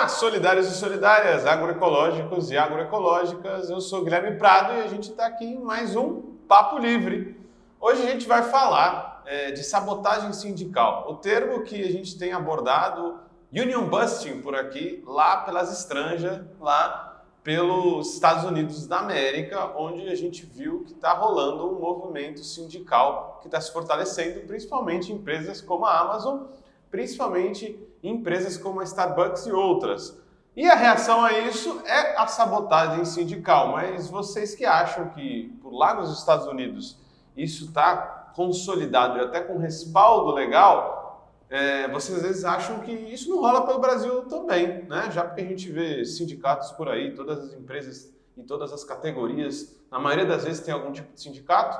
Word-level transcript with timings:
Olá, 0.00 0.08
solidários 0.08 0.66
e 0.66 0.74
solidárias, 0.76 1.44
agroecológicos 1.44 2.50
e 2.50 2.56
agroecológicas. 2.56 3.68
Eu 3.68 3.82
sou 3.82 4.02
Guilherme 4.02 4.38
Prado 4.38 4.72
e 4.72 4.80
a 4.80 4.86
gente 4.86 5.10
está 5.10 5.26
aqui 5.26 5.44
em 5.44 5.58
mais 5.58 5.94
um 5.94 6.22
Papo 6.48 6.78
Livre. 6.78 7.38
Hoje 7.78 8.04
a 8.04 8.10
gente 8.10 8.26
vai 8.26 8.44
falar 8.44 9.22
é, 9.26 9.50
de 9.50 9.62
sabotagem 9.62 10.32
sindical, 10.32 11.04
o 11.06 11.16
termo 11.16 11.64
que 11.64 11.84
a 11.84 11.92
gente 11.92 12.18
tem 12.18 12.32
abordado, 12.32 13.18
union 13.52 13.90
busting 13.90 14.40
por 14.40 14.56
aqui, 14.56 15.04
lá 15.06 15.42
pelas 15.42 15.70
estranjas, 15.70 16.46
lá 16.58 17.22
pelos 17.44 18.14
Estados 18.14 18.44
Unidos 18.44 18.86
da 18.86 19.00
América, 19.00 19.70
onde 19.76 20.08
a 20.08 20.14
gente 20.14 20.46
viu 20.46 20.82
que 20.82 20.94
está 20.94 21.12
rolando 21.12 21.76
um 21.76 21.78
movimento 21.78 22.42
sindical 22.42 23.38
que 23.42 23.48
está 23.48 23.60
se 23.60 23.70
fortalecendo, 23.70 24.46
principalmente 24.46 25.12
em 25.12 25.16
empresas 25.16 25.60
como 25.60 25.84
a 25.84 26.00
Amazon, 26.00 26.44
principalmente 26.90 27.89
empresas 28.02 28.56
como 28.56 28.80
a 28.80 28.84
Starbucks 28.84 29.46
e 29.46 29.52
outras. 29.52 30.18
E 30.56 30.66
a 30.68 30.74
reação 30.74 31.24
a 31.24 31.38
isso 31.38 31.80
é 31.86 32.16
a 32.16 32.26
sabotagem 32.26 33.04
sindical. 33.04 33.72
Mas 33.72 34.10
vocês 34.10 34.54
que 34.54 34.64
acham 34.64 35.08
que 35.10 35.48
por 35.62 35.72
lá 35.72 35.94
nos 35.94 36.16
Estados 36.18 36.46
Unidos 36.46 36.98
isso 37.36 37.66
está 37.66 38.32
consolidado 38.34 39.18
e 39.18 39.20
até 39.20 39.40
com 39.40 39.58
respaldo 39.58 40.32
legal, 40.32 41.00
é, 41.48 41.88
vocês 41.88 42.18
às 42.18 42.22
vezes 42.22 42.44
acham 42.44 42.80
que 42.80 42.92
isso 42.92 43.28
não 43.28 43.40
rola 43.40 43.66
pelo 43.66 43.80
Brasil 43.80 44.22
também, 44.24 44.84
né? 44.84 45.10
Já 45.10 45.24
porque 45.24 45.40
a 45.40 45.46
gente 45.46 45.70
vê 45.70 46.04
sindicatos 46.04 46.70
por 46.72 46.88
aí, 46.88 47.14
todas 47.14 47.38
as 47.38 47.52
empresas 47.54 48.12
em 48.36 48.42
todas 48.42 48.72
as 48.72 48.84
categorias, 48.84 49.76
na 49.90 49.98
maioria 49.98 50.24
das 50.24 50.44
vezes 50.44 50.64
tem 50.64 50.72
algum 50.72 50.92
tipo 50.92 51.12
de 51.12 51.20
sindicato. 51.20 51.78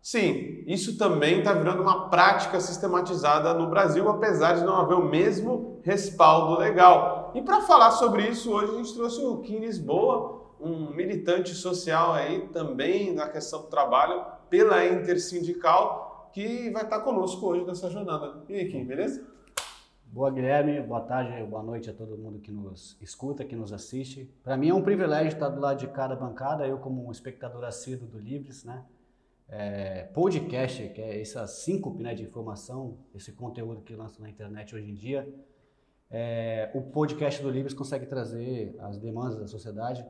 Sim, 0.00 0.64
isso 0.66 0.96
também 0.96 1.40
está 1.40 1.52
virando 1.52 1.82
uma 1.82 2.08
prática 2.08 2.60
sistematizada 2.60 3.52
no 3.52 3.68
Brasil, 3.68 4.08
apesar 4.08 4.54
de 4.54 4.64
não 4.64 4.76
haver 4.76 4.94
o 4.94 5.04
mesmo 5.04 5.80
respaldo 5.82 6.58
legal. 6.58 7.32
E 7.34 7.42
para 7.42 7.62
falar 7.62 7.90
sobre 7.90 8.26
isso, 8.28 8.52
hoje 8.52 8.72
a 8.72 8.76
gente 8.76 8.94
trouxe 8.94 9.20
o 9.22 9.38
Kim 9.38 9.58
Lisboa, 9.58 10.54
um 10.60 10.90
militante 10.90 11.54
social 11.54 12.12
aí 12.12 12.48
também 12.48 13.14
na 13.14 13.28
questão 13.28 13.62
do 13.62 13.66
trabalho 13.66 14.24
pela 14.48 14.86
Intersindical, 14.86 16.30
que 16.32 16.70
vai 16.70 16.84
estar 16.84 17.00
conosco 17.00 17.46
hoje 17.46 17.64
nessa 17.64 17.90
jornada. 17.90 18.42
E 18.48 18.54
aí, 18.54 18.68
Kim, 18.70 18.84
beleza? 18.84 19.26
Boa, 20.10 20.30
Guilherme. 20.30 20.80
Boa 20.80 21.02
tarde, 21.02 21.42
boa 21.44 21.62
noite 21.62 21.90
a 21.90 21.92
todo 21.92 22.16
mundo 22.16 22.38
que 22.38 22.50
nos 22.50 22.96
escuta, 23.00 23.44
que 23.44 23.54
nos 23.54 23.74
assiste. 23.74 24.34
Para 24.42 24.56
mim 24.56 24.70
é 24.70 24.74
um 24.74 24.82
privilégio 24.82 25.34
estar 25.34 25.50
do 25.50 25.60
lado 25.60 25.78
de 25.78 25.86
cada 25.88 26.16
bancada, 26.16 26.66
eu 26.66 26.78
como 26.78 27.06
um 27.06 27.12
espectador 27.12 27.62
assíduo 27.64 28.08
do 28.08 28.18
Livres, 28.18 28.64
né? 28.64 28.84
É, 29.48 30.02
podcast, 30.12 30.88
que 30.90 31.00
é 31.00 31.20
essa 31.20 31.46
síncope 31.46 32.02
né, 32.02 32.14
de 32.14 32.22
informação, 32.22 32.98
esse 33.14 33.32
conteúdo 33.32 33.80
que 33.80 33.94
lança 33.94 34.20
na 34.20 34.28
internet 34.28 34.74
hoje 34.74 34.90
em 34.90 34.94
dia, 34.94 35.28
é, 36.10 36.70
o 36.74 36.82
podcast 36.82 37.42
do 37.42 37.50
Livres 37.50 37.74
consegue 37.74 38.06
trazer 38.06 38.76
as 38.80 38.98
demandas 38.98 39.38
da 39.38 39.46
sociedade, 39.46 40.04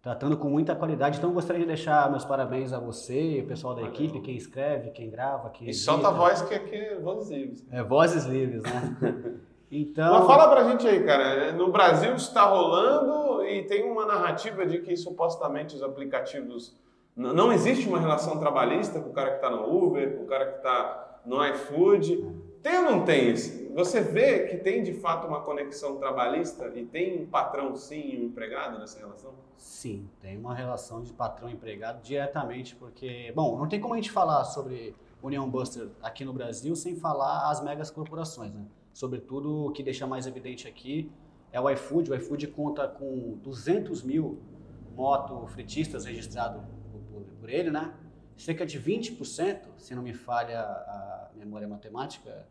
tratando 0.00 0.36
com 0.36 0.48
muita 0.48 0.74
qualidade. 0.74 1.18
Então, 1.18 1.32
gostaria 1.32 1.60
de 1.60 1.66
deixar 1.66 2.10
meus 2.10 2.24
parabéns 2.24 2.72
a 2.72 2.78
você, 2.78 3.42
o 3.44 3.46
pessoal 3.46 3.74
da 3.74 3.82
equipe, 3.82 4.20
quem 4.20 4.36
escreve, 4.36 4.90
quem 4.90 5.10
grava, 5.10 5.50
quem. 5.50 5.68
E 5.68 5.74
solta 5.74 6.08
a 6.08 6.10
voz 6.10 6.42
que 6.42 6.54
aqui 6.54 6.76
é 6.76 6.98
Vozes 6.98 7.30
Livres. 7.30 7.66
É, 7.70 7.82
Vozes 7.82 8.24
Livres, 8.24 8.62
né? 8.62 9.38
Então... 9.70 10.14
Mas 10.14 10.26
fala 10.26 10.48
pra 10.48 10.70
gente 10.70 10.88
aí, 10.88 11.04
cara. 11.04 11.52
No 11.52 11.70
Brasil 11.70 12.14
está 12.14 12.46
rolando 12.46 13.44
e 13.44 13.64
tem 13.64 13.84
uma 13.84 14.06
narrativa 14.06 14.64
de 14.64 14.78
que 14.78 14.96
supostamente 14.96 15.76
os 15.76 15.82
aplicativos 15.82 16.74
não 17.18 17.52
existe 17.52 17.88
uma 17.88 17.98
relação 17.98 18.38
trabalhista 18.38 19.00
com 19.00 19.10
o 19.10 19.12
cara 19.12 19.30
que 19.30 19.36
está 19.36 19.50
no 19.50 19.76
Uber, 19.76 20.16
com 20.16 20.22
o 20.22 20.26
cara 20.26 20.52
que 20.52 20.58
está 20.58 21.20
no 21.26 21.44
iFood. 21.44 22.24
Tem 22.62 22.78
ou 22.78 22.84
não 22.84 23.04
tem 23.04 23.30
isso? 23.30 23.72
Você 23.74 24.00
vê 24.00 24.46
que 24.46 24.56
tem 24.58 24.84
de 24.84 24.92
fato 24.92 25.26
uma 25.26 25.40
conexão 25.40 25.96
trabalhista 25.96 26.70
e 26.76 26.84
tem 26.84 27.20
um 27.20 27.26
patrão 27.26 27.74
sim 27.74 28.10
e 28.12 28.18
um 28.20 28.26
empregado 28.26 28.78
nessa 28.78 29.00
relação? 29.00 29.32
Sim, 29.56 30.08
tem 30.20 30.38
uma 30.38 30.54
relação 30.54 31.02
de 31.02 31.12
patrão 31.12 31.48
e 31.50 31.54
empregado 31.54 32.00
diretamente, 32.02 32.76
porque, 32.76 33.32
bom, 33.34 33.58
não 33.58 33.68
tem 33.68 33.80
como 33.80 33.94
a 33.94 33.96
gente 33.96 34.12
falar 34.12 34.44
sobre 34.44 34.94
União 35.20 35.48
Buster 35.50 35.88
aqui 36.00 36.24
no 36.24 36.32
Brasil 36.32 36.76
sem 36.76 36.94
falar 36.94 37.50
as 37.50 37.60
megas 37.60 37.90
corporações, 37.90 38.52
né? 38.54 38.64
Sobretudo, 38.92 39.66
o 39.66 39.72
que 39.72 39.82
deixa 39.82 40.06
mais 40.06 40.24
evidente 40.24 40.68
aqui 40.68 41.10
é 41.52 41.60
o 41.60 41.68
iFood. 41.70 42.12
O 42.12 42.14
iFood 42.14 42.46
conta 42.48 42.86
com 42.86 43.38
200 43.42 44.04
mil 44.04 44.38
moto 44.94 45.46
fretistas 45.48 46.04
registrados 46.04 46.62
por 47.48 47.54
ele, 47.54 47.70
né? 47.70 47.90
Cerca 48.36 48.66
de 48.66 48.78
20%, 48.78 49.58
se 49.78 49.94
não 49.94 50.02
me 50.02 50.12
falha 50.12 50.60
a 50.60 51.30
memória 51.34 51.66
matemática, 51.66 52.46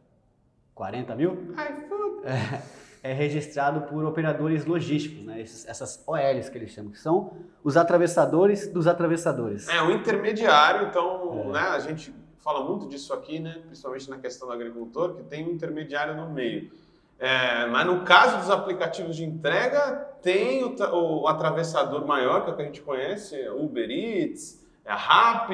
40 0.74 1.16
mil, 1.16 1.56
é, 3.03 3.12
é 3.12 3.13
registrado 3.13 3.81
por 3.81 4.03
operadores 4.03 4.66
logísticos, 4.66 5.24
né? 5.24 5.40
Esses, 5.40 5.68
essas 5.68 6.03
OLs 6.08 6.50
que 6.50 6.58
eles 6.58 6.72
chamam, 6.72 6.91
que 6.91 7.00
são 7.00 7.38
os 7.63 7.78
atravessadores 7.78 8.68
dos 8.68 8.88
atravessadores. 8.88 9.69
É, 9.69 9.81
o 9.84 9.91
intermediário, 9.91 10.88
então, 10.88 11.46
é. 11.46 11.53
né, 11.53 11.59
a 11.59 11.79
gente 11.79 12.14
fala 12.40 12.64
muito 12.64 12.88
disso 12.88 13.14
aqui, 13.14 13.40
né, 13.40 13.62
principalmente 13.68 14.09
na 14.09 14.18
questão 14.18 14.47
do 14.47 14.53
agricultor, 14.53 15.16
que 15.16 15.24
tem 15.24 15.47
um 15.47 15.52
intermediário 15.52 16.16
no 16.16 16.29
meio. 16.31 16.72
É, 17.19 17.68
mas 17.68 17.85
no 17.85 18.03
caso 18.03 18.38
dos 18.38 18.50
aplicativos 18.50 19.16
de 19.16 19.24
entrega, 19.24 20.08
tem 20.24 20.64
o, 20.64 20.75
o 21.22 21.28
atravessador 21.28 22.06
maior, 22.06 22.44
que 22.44 22.50
é 22.50 22.53
o 22.53 22.56
que 22.56 22.62
a 22.64 22.66
gente 22.66 22.81
conhece, 22.81 23.47
Uber 23.50 23.90
Eats, 23.90 24.66
é 24.87 24.91
a 24.91 24.95
RAP, 24.95 25.51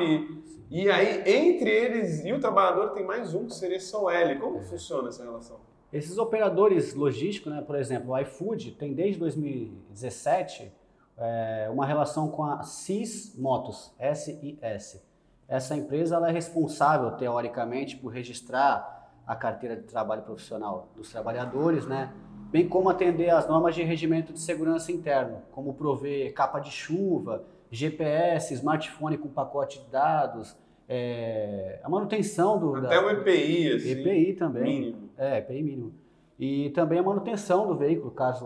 e 0.69 0.89
aí 0.91 1.23
entre 1.25 1.67
eles 1.67 2.23
e 2.23 2.31
o 2.31 2.39
trabalhador 2.39 2.91
tem 2.91 3.03
mais 3.03 3.33
um 3.33 3.47
que 3.47 3.55
seria 3.55 3.79
só 3.79 4.11
L. 4.11 4.39
Como 4.39 4.61
funciona 4.61 5.09
essa 5.09 5.23
relação? 5.23 5.57
Esses 5.91 6.19
operadores 6.19 6.94
logísticos, 6.94 7.51
né, 7.51 7.61
por 7.61 7.75
exemplo, 7.75 8.11
o 8.11 8.19
iFood 8.19 8.71
tem 8.73 8.94
desde 8.94 9.19
2017 9.19 10.71
é, 11.17 11.67
uma 11.71 11.85
relação 11.85 12.27
com 12.29 12.45
a 12.45 12.61
CIS 12.61 13.35
Motos, 13.35 13.91
SIS. 14.13 15.03
Essa 15.47 15.75
empresa 15.75 16.15
ela 16.15 16.29
é 16.29 16.31
responsável, 16.31 17.11
teoricamente, 17.11 17.97
por 17.97 18.09
registrar 18.09 19.11
a 19.25 19.35
carteira 19.35 19.75
de 19.75 19.83
trabalho 19.83 20.21
profissional 20.21 20.89
dos 20.95 21.11
trabalhadores, 21.11 21.88
né? 21.88 22.13
bem 22.53 22.69
como 22.69 22.88
atender 22.88 23.31
às 23.31 23.47
normas 23.47 23.73
de 23.73 23.81
regimento 23.81 24.31
de 24.31 24.39
segurança 24.39 24.91
interno, 24.91 25.41
como 25.51 25.73
prover 25.73 26.31
capa 26.35 26.59
de 26.59 26.69
chuva, 26.69 27.44
GPS, 27.73 28.53
smartphone 28.53 29.17
com 29.17 29.29
pacote 29.29 29.79
de 29.84 29.89
dados, 29.89 30.56
é, 30.88 31.79
a 31.84 31.89
manutenção 31.89 32.59
do... 32.59 32.75
Até 32.75 32.95
da, 32.95 33.06
o 33.06 33.09
EPI, 33.09 33.73
assim. 33.73 33.89
EPI 33.89 34.34
também. 34.34 34.63
Mínimo. 34.63 35.09
É, 35.17 35.39
EPI 35.39 35.63
mínimo. 35.63 35.94
E 36.39 36.69
também 36.72 37.00
a 37.00 37.03
manutenção 37.03 37.67
do 37.67 37.75
veículo, 37.75 38.12
caso 38.12 38.45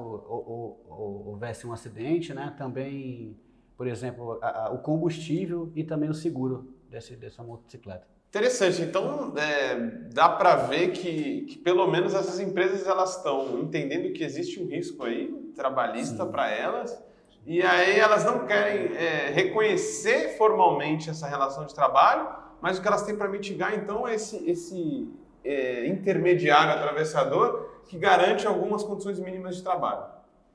houvesse 0.88 1.66
um 1.66 1.74
acidente, 1.74 2.34
né? 2.34 2.54
Também, 2.58 3.36
por 3.76 3.88
exemplo, 3.88 4.38
a, 4.42 4.68
a, 4.68 4.72
o 4.72 4.80
combustível 4.80 5.72
e 5.76 5.84
também 5.84 6.10
o 6.10 6.14
seguro 6.14 6.74
desse, 6.90 7.16
dessa 7.16 7.44
motocicleta. 7.44 8.08
Interessante. 8.30 8.82
Então, 8.82 9.34
é, 9.38 9.76
dá 10.14 10.30
para 10.30 10.56
ver 10.68 10.92
que, 10.92 11.44
que, 11.44 11.58
pelo 11.58 11.88
menos 11.88 12.14
essas 12.14 12.40
empresas 12.40 12.86
elas 12.86 13.18
estão 13.18 13.62
entendendo 13.62 14.12
que 14.14 14.24
existe 14.24 14.62
um 14.62 14.68
risco 14.68 15.04
aí 15.04 15.34
trabalhista 15.56 16.26
para 16.26 16.52
elas 16.52 17.07
e 17.48 17.64
aí 17.64 17.98
elas 17.98 18.26
não 18.26 18.46
querem 18.46 18.94
é, 18.98 19.30
reconhecer 19.30 20.38
formalmente 20.38 21.10
essa 21.10 21.26
relação 21.28 21.66
de 21.66 21.74
trabalho, 21.74 22.28
mas 22.62 22.78
o 22.78 22.82
que 22.82 22.88
elas 22.90 23.04
têm 23.04 23.16
para 23.16 23.30
mitigar 23.30 23.74
então 23.74 24.06
é 24.06 24.16
esse, 24.16 24.50
esse 24.50 25.10
é, 25.46 25.88
intermediário 25.88 26.74
atravessador 26.74 27.84
que 27.88 27.98
garante 27.98 28.46
algumas 28.46 28.84
condições 28.84 29.18
mínimas 29.18 29.56
de 29.56 29.64
trabalho. 29.64 30.04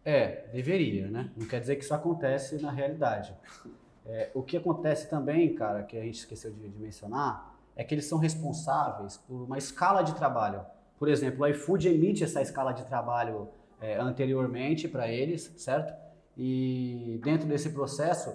É, 0.05 0.45
deveria, 0.53 1.09
né? 1.09 1.31
Não 1.35 1.47
quer 1.49 1.61
dizer 1.61 1.77
que 1.77 1.85
isso 1.85 1.95
acontece 1.95 2.61
na 2.61 2.71
realidade. 2.71 3.35
É, 4.05 4.31
o 4.35 4.43
que 4.43 4.59
acontece 4.59 5.09
também, 5.09 5.55
cara, 5.55 5.85
que 5.85 5.97
a 5.97 6.03
gente 6.03 6.19
esqueceu 6.19 6.51
de, 6.51 6.69
de, 6.69 6.79
mencionar, 6.79 7.57
é 7.75 7.83
que 7.83 7.95
eles 7.95 8.05
são 8.05 8.19
responsáveis 8.19 9.17
por 9.17 9.45
uma 9.45 9.57
escala 9.57 10.03
de 10.03 10.15
trabalho. 10.15 10.61
Por 10.99 11.09
exemplo, 11.09 11.43
o 11.43 11.47
iFood 11.47 11.89
emite 11.89 12.23
essa 12.23 12.43
escala 12.43 12.73
de 12.73 12.85
trabalho 12.85 13.49
é, 13.81 13.97
anteriormente 13.97 14.89
para 14.89 15.09
eles, 15.09 15.55
certo? 15.57 16.01
E 16.37 17.20
dentro 17.23 17.46
desse 17.46 17.70
processo, 17.70 18.34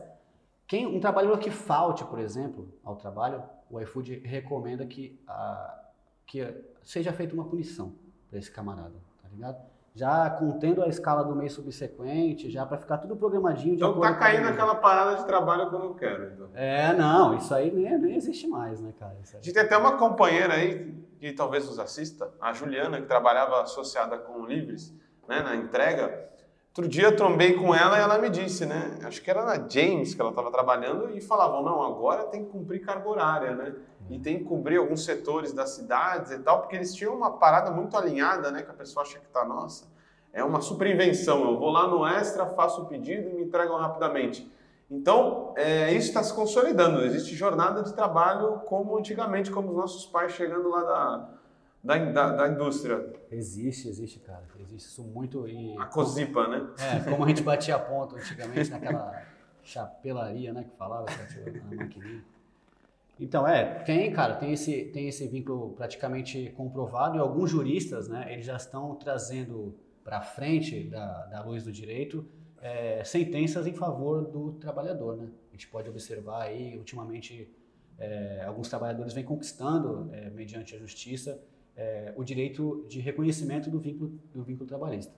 quem, 0.67 0.85
um 0.85 0.99
trabalhador 0.99 1.39
que 1.39 1.49
falte, 1.49 2.03
por 2.05 2.19
exemplo, 2.19 2.71
ao 2.83 2.95
trabalho, 2.95 3.41
o 3.69 3.79
iFood 3.81 4.19
recomenda 4.19 4.85
que, 4.85 5.19
a, 5.27 5.79
que 6.25 6.45
seja 6.83 7.11
feita 7.11 7.33
uma 7.33 7.45
punição 7.45 7.93
para 8.29 8.39
esse 8.39 8.51
camarada, 8.51 8.95
tá 9.21 9.29
ligado? 9.29 9.57
Já 9.95 10.29
contendo 10.29 10.83
a 10.83 10.87
escala 10.87 11.23
do 11.23 11.35
mês 11.35 11.53
subsequente, 11.53 12.51
já 12.51 12.65
para 12.65 12.77
ficar 12.77 12.99
tudo 12.99 13.15
programadinho. 13.15 13.73
então 13.73 13.99
tá 13.99 14.13
caindo 14.13 14.47
aquela 14.47 14.75
parada 14.75 15.15
de 15.15 15.25
trabalho 15.25 15.69
que 15.69 15.75
eu 15.75 15.79
não 15.79 15.93
quero. 15.95 16.33
Então. 16.33 16.49
É, 16.53 16.93
não, 16.93 17.35
isso 17.35 17.51
aí 17.53 17.71
nem, 17.71 17.97
nem 17.97 18.15
existe 18.15 18.45
mais, 18.47 18.79
né, 18.79 18.93
cara? 18.99 19.17
A 19.19 19.37
gente 19.37 19.51
tem 19.51 19.63
até 19.63 19.75
uma 19.75 19.97
companheira 19.97 20.53
aí 20.53 20.95
que 21.19 21.33
talvez 21.33 21.65
nos 21.65 21.79
assista, 21.79 22.31
a 22.39 22.53
Juliana, 22.53 23.01
que 23.01 23.07
trabalhava 23.07 23.61
associada 23.63 24.19
com 24.19 24.41
o 24.41 24.45
Livres, 24.45 24.93
né, 25.27 25.41
na 25.41 25.55
entrega. 25.55 26.29
Outro 26.77 26.91
dia 26.91 27.11
trombei 27.11 27.53
com 27.53 27.73
ela 27.73 27.97
e 27.97 28.01
ela 28.01 28.19
me 28.19 28.29
disse, 28.29 28.63
né? 28.63 28.99
Acho 29.03 29.19
que 29.19 29.31
era 29.31 29.43
na 29.43 29.55
James 29.67 30.13
que 30.13 30.21
ela 30.21 30.29
estava 30.29 30.51
trabalhando 30.51 31.09
e 31.09 31.19
falavam, 31.19 31.63
não, 31.63 31.81
agora 31.81 32.25
tem 32.25 32.45
que 32.45 32.51
cumprir 32.51 32.85
carga 32.85 33.09
horária, 33.09 33.55
né? 33.55 33.73
E 34.11 34.19
tem 34.19 34.37
que 34.37 34.43
cobrir 34.43 34.77
alguns 34.77 35.03
setores 35.03 35.51
das 35.51 35.71
cidades 35.71 36.31
e 36.31 36.37
tal, 36.37 36.61
porque 36.61 36.75
eles 36.75 36.93
tinham 36.93 37.15
uma 37.15 37.31
parada 37.31 37.71
muito 37.71 37.97
alinhada, 37.97 38.51
né? 38.51 38.61
Que 38.61 38.69
a 38.69 38.75
pessoa 38.75 39.01
acha 39.01 39.17
que 39.17 39.27
tá, 39.29 39.43
nossa, 39.43 39.85
é 40.31 40.43
uma 40.43 40.61
super 40.61 40.85
invenção. 40.85 41.49
Eu 41.49 41.57
vou 41.57 41.71
lá 41.71 41.87
no 41.87 42.05
Extra, 42.05 42.45
faço 42.45 42.83
o 42.83 42.85
pedido 42.85 43.27
e 43.27 43.33
me 43.33 43.41
entregam 43.45 43.75
rapidamente. 43.77 44.47
Então, 44.87 45.55
é, 45.57 45.91
isso 45.93 46.09
está 46.09 46.21
se 46.21 46.31
consolidando. 46.31 47.03
Existe 47.03 47.33
jornada 47.33 47.81
de 47.81 47.91
trabalho 47.95 48.59
como 48.67 48.95
antigamente, 48.95 49.49
como 49.49 49.69
os 49.69 49.75
nossos 49.75 50.05
pais 50.05 50.33
chegando 50.33 50.69
lá 50.69 50.83
da, 50.83 51.29
da, 51.87 51.97
da, 52.11 52.35
da 52.35 52.47
indústria. 52.49 53.13
Existe, 53.31 53.87
existe, 53.87 54.19
cara. 54.19 54.43
Existe 54.59 54.89
isso 54.89 55.03
muito. 55.03 55.47
E, 55.47 55.77
a 55.77 55.85
COSIPA, 55.85 56.47
né? 56.47 56.69
É, 56.79 57.09
como 57.09 57.23
a 57.23 57.27
gente 57.27 57.41
batia 57.43 57.79
ponto 57.79 58.15
antigamente 58.15 58.69
naquela 58.69 59.25
chapelaria, 59.63 60.53
né, 60.53 60.63
que 60.63 60.77
falava, 60.77 61.05
na 61.69 61.75
maquininha. 61.75 62.23
Então, 63.19 63.47
é, 63.47 63.65
tem, 63.83 64.11
cara, 64.13 64.35
tem 64.35 64.53
esse, 64.53 64.85
tem 64.85 65.07
esse 65.07 65.27
vínculo 65.27 65.71
praticamente 65.71 66.53
comprovado 66.55 67.17
e 67.17 67.19
alguns 67.19 67.49
juristas, 67.49 68.07
né, 68.07 68.31
eles 68.31 68.45
já 68.45 68.55
estão 68.55 68.95
trazendo 68.95 69.75
para 70.03 70.21
frente 70.21 70.83
da, 70.83 71.25
da 71.25 71.43
luz 71.43 71.63
do 71.63 71.71
direito 71.71 72.25
é, 72.61 73.03
sentenças 73.03 73.67
em 73.67 73.73
favor 73.73 74.23
do 74.25 74.53
trabalhador, 74.53 75.15
né? 75.15 75.29
A 75.49 75.51
gente 75.53 75.67
pode 75.67 75.89
observar 75.89 76.43
aí, 76.43 76.77
ultimamente, 76.77 77.49
é, 77.97 78.43
alguns 78.45 78.69
trabalhadores 78.69 79.13
vêm 79.13 79.23
conquistando, 79.23 80.09
é, 80.13 80.29
mediante 80.29 80.75
a 80.75 80.79
justiça, 80.79 81.41
é, 81.77 82.13
o 82.17 82.23
direito 82.23 82.85
de 82.89 82.99
reconhecimento 82.99 83.69
do 83.69 83.79
vínculo, 83.79 84.19
do 84.33 84.43
vínculo 84.43 84.67
trabalhista 84.67 85.13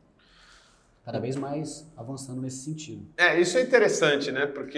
cada 1.09 1.19
vez 1.19 1.35
mais 1.35 1.91
avançando 1.97 2.39
nesse 2.39 2.63
sentido. 2.65 3.03
É, 3.17 3.39
isso 3.39 3.57
é 3.57 3.63
interessante, 3.63 4.31
né? 4.31 4.45
Porque, 4.45 4.77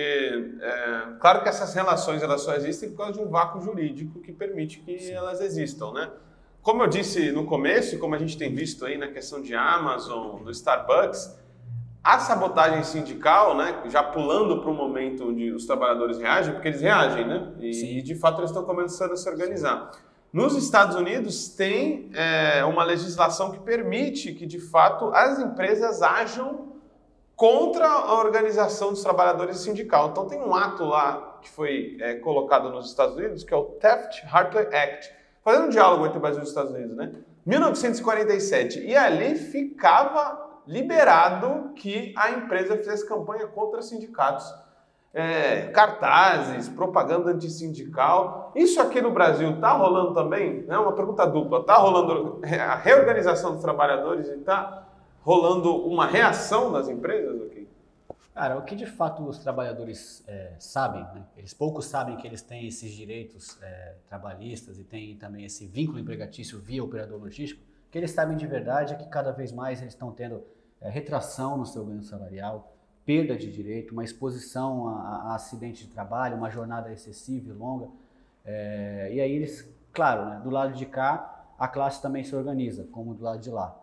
é, 0.62 1.07
claro 1.19 1.44
que 1.44 1.50
essas 1.50 1.74
relações 1.74 2.24
elas 2.24 2.42
só 2.42 2.56
existem 2.56 2.89
por 2.92 3.00
causa 3.00 3.13
de 3.13 3.19
um 3.19 3.30
vácuo 3.30 3.60
jurídico 3.60 4.22
que 4.22 4.31
permite 4.31 4.80
que 4.80 4.98
Sim. 4.98 5.12
elas 5.12 5.42
existam, 5.42 5.92
né? 5.92 6.10
Como 6.62 6.83
eu 6.83 6.88
disse 6.88 7.33
no 7.33 7.45
começo, 7.45 8.00
como 8.00 8.16
a 8.16 8.18
gente 8.18 8.38
tem 8.38 8.56
visto 8.56 8.86
aí 8.86 8.98
na 8.98 9.10
questão 9.10 9.42
de 9.42 9.54
Amazon, 9.54 10.42
do 10.42 10.51
Starbucks, 10.51 11.38
a 12.01 12.19
sabotagem 12.19 12.83
sindical, 12.83 13.57
né, 13.57 13.83
já 13.89 14.01
pulando 14.01 14.62
para 14.62 14.72
o 14.72 14.74
momento 14.74 15.28
onde 15.28 15.51
os 15.51 15.66
trabalhadores 15.66 16.18
reagem, 16.18 16.54
porque 16.54 16.69
eles 16.69 16.81
reagem, 16.81 17.28
né? 17.28 17.51
E, 17.60 18.00
e 18.00 18.01
de 18.01 18.16
fato 18.16 18.39
eles 18.39 18.51
estão 18.51 18.63
começando 18.63 19.12
a 19.12 19.18
se 19.18 19.30
organizar. 19.30 19.92
Sim. 19.92 20.11
Nos 20.33 20.56
Estados 20.56 20.95
Unidos 20.95 21.50
tem 21.50 22.10
é, 22.13 22.63
uma 22.63 22.86
legislação 22.86 23.51
que 23.51 23.60
permite 23.60 24.33
que, 24.33 24.45
de 24.45 24.62
fato, 24.62 25.12
as 25.13 25.38
empresas 25.39 26.01
ajam 26.01 26.72
contra 27.36 27.86
a 27.86 28.13
organização 28.13 28.92
dos 28.92 29.04
trabalhadores 29.04 29.57
sindical. 29.57 30.10
Então 30.10 30.28
tem 30.28 30.39
um 30.39 30.56
ato 30.56 30.86
lá 30.86 31.39
que 31.42 31.50
foi 31.50 31.98
é, 32.00 32.16
colocado 32.16 32.69
nos 32.69 32.88
Estados 32.88 33.18
Unidos, 33.18 33.44
que 33.44 33.54
é 33.54 33.57
o 33.57 33.63
Taft-Hartley 33.63 34.68
Act, 34.74 35.12
fazendo 35.44 35.66
um 35.66 35.69
diálogo 35.69 36.06
entre 36.06 36.18
o 36.18 36.22
Brasil 36.22 36.39
e 36.39 36.44
os 36.44 36.50
Estados 36.50 36.72
Unidos, 36.72 36.95
né? 36.95 37.12
1947. 37.45 38.86
E 38.86 38.95
ali 38.95 39.36
ficava 39.36 40.62
liberado 40.66 41.74
que 41.75 42.13
a 42.16 42.31
empresa 42.31 42.78
fizesse 42.78 43.06
campanha 43.06 43.48
contra 43.48 43.81
sindicatos 43.81 44.45
é, 45.13 45.68
cartazes, 45.68 46.69
propaganda 46.69 47.31
antissindical. 47.31 48.52
Isso 48.56 48.80
aqui 48.81 49.02
no 49.02 49.12
Brasil 49.12 49.52
está 49.52 49.74
rolando 49.74 50.13
também? 50.13 50.66
É 50.68 50.78
uma 50.78 50.94
pergunta 50.94 51.25
dupla. 51.25 51.60
Está 51.60 51.75
rolando 51.75 52.40
a 52.44 52.75
reorganização 52.75 53.54
dos 53.54 53.62
trabalhadores 53.62 54.28
e 54.28 54.36
está 54.36 54.88
rolando 55.24 55.75
uma 55.86 56.06
reação 56.06 56.72
das 56.72 56.88
empresas 56.88 57.42
aqui? 57.44 57.68
Cara, 58.34 58.58
o 58.58 58.63
que 58.63 58.75
de 58.75 58.86
fato 58.86 59.24
os 59.28 59.40
trabalhadores 59.40 60.24
é, 60.25 60.56
sabem, 60.58 61.04
né? 61.14 61.25
eles 61.36 61.54
poucos 61.54 61.86
sabem 61.86 62.16
que 62.16 62.25
eles 62.25 62.42
têm 62.42 62.66
esses 62.66 62.92
direitos 62.92 63.62
é, 63.62 63.96
trabalhistas 64.07 64.80
e 64.80 64.84
têm 64.86 65.18
também 65.18 65.44
esse 65.44 65.68
vínculo 65.68 66.00
empregatício 66.00 66.57
via 66.57 66.81
operador 66.81 67.19
logístico, 67.19 67.62
o 67.62 67.92
que 67.92 67.98
eles 67.98 68.12
sabem 68.12 68.38
de 68.38 68.48
verdade 68.48 68.94
é 68.94 68.96
que 68.96 69.07
cada 69.10 69.31
vez 69.34 69.52
mais 69.52 69.81
eles 69.81 69.94
estão 69.94 70.12
tendo 70.14 70.46
é, 70.80 70.90
retração 70.90 71.57
no 71.57 71.66
seu 71.66 71.86
ganho 71.86 72.02
salarial, 72.02 72.74
perda 73.06 73.36
de 73.36 73.51
direito, 73.51 73.92
uma 73.92 74.03
exposição 74.03 74.88
a, 74.88 75.31
a 75.31 75.36
acidente 75.36 75.86
de 75.86 75.92
trabalho, 75.92 76.38
uma 76.38 76.50
jornada 76.50 76.92
excessiva 76.92 77.50
e 77.50 77.53
longa. 77.53 77.88
É, 78.45 79.09
e 79.13 79.21
aí 79.21 79.31
eles, 79.31 79.68
claro, 79.92 80.25
né, 80.25 80.42
do 80.44 80.50
lado 80.50 80.74
de 80.74 80.86
cá, 80.86 81.45
a 81.57 81.68
classe 81.68 82.01
também 82.01 82.24
se 82.24 82.36
organiza, 82.36 82.88
como 82.92 83.13
do 83.13 83.24
lado 83.24 83.39
de 83.39 83.50
lá. 83.50 83.77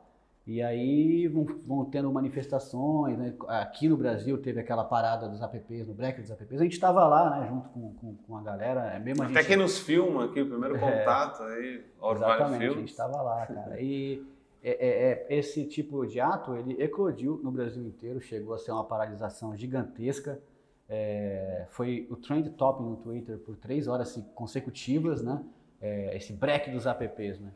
E 0.47 0.63
aí 0.63 1.29
vão, 1.29 1.45
vão 1.67 1.85
tendo 1.85 2.11
manifestações, 2.11 3.19
né? 3.19 3.35
aqui 3.49 3.87
no 3.87 3.99
Brasil 3.99 4.39
teve 4.39 4.59
aquela 4.59 4.83
parada 4.83 5.29
dos 5.29 5.43
apps, 5.43 5.87
no 5.87 5.93
break 5.93 6.23
dos 6.23 6.31
apps, 6.31 6.59
a 6.59 6.65
gente 6.65 6.73
estava 6.73 7.07
lá, 7.07 7.39
né, 7.39 7.47
junto 7.47 7.69
com, 7.69 7.93
com, 7.93 8.15
com, 8.17 8.37
a 8.37 8.41
galera, 8.41 8.87
é 8.95 8.99
mesmo 8.99 9.23
a 9.23 9.27
Até 9.27 9.43
gente... 9.43 9.57
nos 9.57 9.79
filma 9.79 10.25
aqui, 10.25 10.41
o 10.41 10.49
primeiro 10.49 10.77
é. 10.77 10.79
contato 10.79 11.43
é, 11.43 11.55
aí, 11.55 11.85
Exatamente, 12.13 12.65
a 12.65 12.71
gente 12.71 12.89
estava 12.89 13.21
lá, 13.21 13.47
cara. 13.47 13.79
E 13.79 14.27
é, 14.63 14.71
é, 14.71 15.27
é, 15.29 15.39
esse 15.39 15.65
tipo 15.65 16.05
de 16.07 16.21
ato 16.21 16.57
ele 16.57 16.83
eclodiu 16.83 17.41
no 17.43 17.51
Brasil 17.51 17.83
inteiro, 17.85 18.21
chegou 18.21 18.55
a 18.55 18.59
ser 18.59 18.73
uma 18.73 18.85
paralisação 18.85 19.57
gigantesca. 19.57 20.41
É, 20.89 21.67
foi 21.71 22.07
o 22.11 22.17
trend 22.17 22.49
top 22.51 22.83
no 22.83 22.97
Twitter 22.97 23.39
por 23.39 23.57
três 23.57 23.87
horas 23.87 24.21
consecutivas, 24.35 25.23
né? 25.23 25.43
É, 25.81 26.17
esse 26.17 26.33
break 26.33 26.71
dos 26.71 26.87
apps, 26.87 27.39
né? 27.39 27.53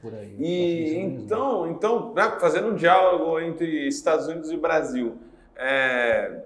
Por 0.00 0.14
aí. 0.14 0.36
E 0.38 0.98
então, 0.98 1.70
então 1.70 2.12
né, 2.12 2.36
fazendo 2.38 2.68
um 2.68 2.74
diálogo 2.74 3.40
entre 3.40 3.86
Estados 3.88 4.26
Unidos 4.26 4.50
e 4.50 4.56
Brasil, 4.56 5.16
é, 5.56 6.42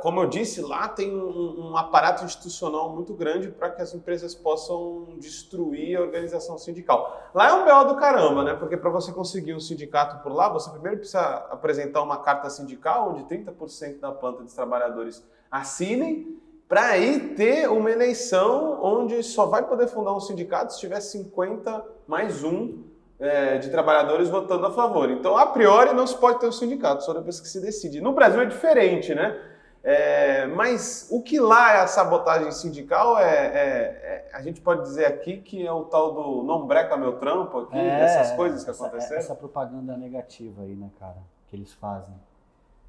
como 0.00 0.22
eu 0.22 0.28
disse, 0.28 0.62
lá 0.62 0.88
tem 0.88 1.14
um, 1.14 1.70
um 1.70 1.76
aparato 1.76 2.24
institucional 2.24 2.90
muito 2.90 3.12
grande 3.12 3.48
para 3.48 3.70
que 3.70 3.82
as 3.82 3.94
empresas 3.94 4.34
possam 4.34 5.08
destruir 5.18 5.98
a 5.98 6.00
organização 6.00 6.56
sindical. 6.56 7.30
Lá 7.34 7.48
é 7.48 7.52
um 7.52 7.64
BO 7.64 7.92
do 7.92 8.00
caramba, 8.00 8.42
né? 8.44 8.54
Porque 8.54 8.78
para 8.78 8.88
você 8.88 9.12
conseguir 9.12 9.54
um 9.54 9.60
sindicato 9.60 10.22
por 10.22 10.32
lá, 10.32 10.48
você 10.48 10.70
primeiro 10.70 10.96
precisa 10.96 11.20
apresentar 11.50 12.02
uma 12.02 12.18
carta 12.18 12.48
sindical 12.48 13.10
onde 13.10 13.24
30% 13.24 14.00
da 14.00 14.10
planta 14.10 14.42
dos 14.42 14.54
trabalhadores 14.54 15.22
assinem, 15.50 16.40
para 16.66 16.86
aí 16.88 17.34
ter 17.34 17.68
uma 17.70 17.90
eleição 17.90 18.78
onde 18.82 19.22
só 19.22 19.46
vai 19.46 19.66
poder 19.66 19.86
fundar 19.88 20.14
um 20.14 20.20
sindicato 20.20 20.72
se 20.72 20.80
tiver 20.80 21.00
50 21.00 21.84
mais 22.06 22.42
um 22.42 22.84
é, 23.18 23.58
de 23.58 23.70
trabalhadores 23.70 24.28
votando 24.28 24.64
a 24.66 24.70
favor. 24.70 25.10
Então, 25.10 25.36
a 25.36 25.46
priori, 25.46 25.92
não 25.92 26.06
se 26.06 26.16
pode 26.16 26.40
ter 26.40 26.46
um 26.46 26.52
sindicato, 26.52 27.04
só 27.04 27.12
depois 27.12 27.40
que 27.40 27.48
se 27.48 27.60
decide. 27.60 28.00
No 28.00 28.12
Brasil 28.12 28.40
é 28.40 28.46
diferente, 28.46 29.14
né? 29.14 29.38
É, 29.82 30.46
mas 30.46 31.08
o 31.10 31.22
que 31.22 31.38
lá 31.38 31.74
é 31.74 31.80
a 31.80 31.86
sabotagem 31.86 32.50
sindical 32.50 33.18
é, 33.18 33.24
é, 33.24 33.50
é, 33.56 34.30
a 34.32 34.42
gente 34.42 34.60
pode 34.60 34.82
dizer 34.82 35.06
aqui 35.06 35.38
que 35.38 35.66
é 35.66 35.72
o 35.72 35.84
tal 35.84 36.12
do 36.12 36.42
não 36.42 36.66
breca 36.66 36.96
meu 36.96 37.18
trampo 37.18 37.60
aqui, 37.60 37.78
é, 37.78 38.00
essas 38.00 38.36
coisas 38.36 38.64
que 38.64 38.70
essa, 38.70 38.86
aconteceram. 38.86 39.18
Essa 39.18 39.34
propaganda 39.34 39.96
negativa 39.96 40.62
aí, 40.62 40.74
né, 40.74 40.90
cara, 40.98 41.18
que 41.46 41.56
eles 41.56 41.72
fazem. 41.72 42.14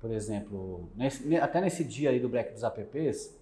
Por 0.01 0.12
exemplo, 0.12 0.89
nesse, 0.95 1.36
até 1.38 1.62
nesse 1.62 1.84
dia 1.84 2.10
aí 2.10 2.19
do 2.19 2.29
break 2.29 2.53
dos 2.53 2.63
apps, 2.63 3.38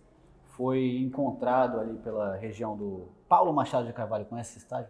foi 0.57 0.97
encontrado 0.97 1.79
ali 1.79 1.97
pela 1.99 2.35
região 2.35 2.75
do 2.75 3.07
Paulo 3.29 3.53
Machado 3.53 3.85
de 3.85 3.93
Carvalho, 3.93 4.25
conhece 4.25 4.51
esse 4.51 4.59
estádio? 4.59 4.89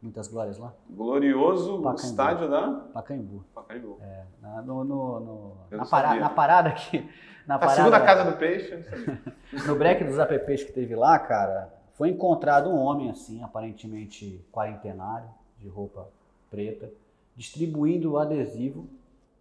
Muitas 0.00 0.28
glórias 0.28 0.58
lá. 0.58 0.72
Glorioso 0.88 1.82
Pacaembu. 1.82 2.08
estádio 2.08 2.48
da 2.48 2.70
Pacaembu. 2.94 3.44
Pacaembu. 3.52 3.98
É, 4.00 4.24
na, 4.40 4.62
no, 4.62 4.84
no, 4.84 5.20
no 5.20 5.56
na, 5.72 5.84
para, 5.84 6.14
na 6.14 6.30
parada 6.30 6.70
que 6.70 7.10
na 7.48 7.54
a 7.54 7.58
parada, 7.58 7.76
segunda 7.76 8.00
casa 8.00 8.30
do 8.30 8.36
peixe. 8.36 8.84
no 9.66 9.74
break 9.74 10.04
dos 10.04 10.18
apps 10.18 10.64
que 10.64 10.72
teve 10.72 10.94
lá, 10.94 11.18
cara, 11.18 11.72
foi 11.94 12.10
encontrado 12.10 12.68
um 12.68 12.76
homem 12.76 13.10
assim, 13.10 13.42
aparentemente 13.42 14.44
quarentenário, 14.52 15.28
de 15.58 15.66
roupa 15.66 16.06
preta, 16.50 16.90
distribuindo 17.34 18.18
adesivo 18.18 18.86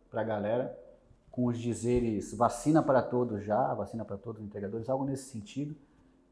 pra 0.10 0.24
galera 0.24 0.76
com 1.30 1.46
os 1.46 1.60
dizeres 1.60 2.34
vacina 2.34 2.82
para 2.82 3.02
todos 3.02 3.44
já, 3.44 3.74
vacina 3.74 4.06
para 4.06 4.18
todos 4.18 4.42
os 4.42 4.48
entregadores, 4.48 4.90
algo 4.90 5.04
nesse 5.04 5.30
sentido. 5.30 5.76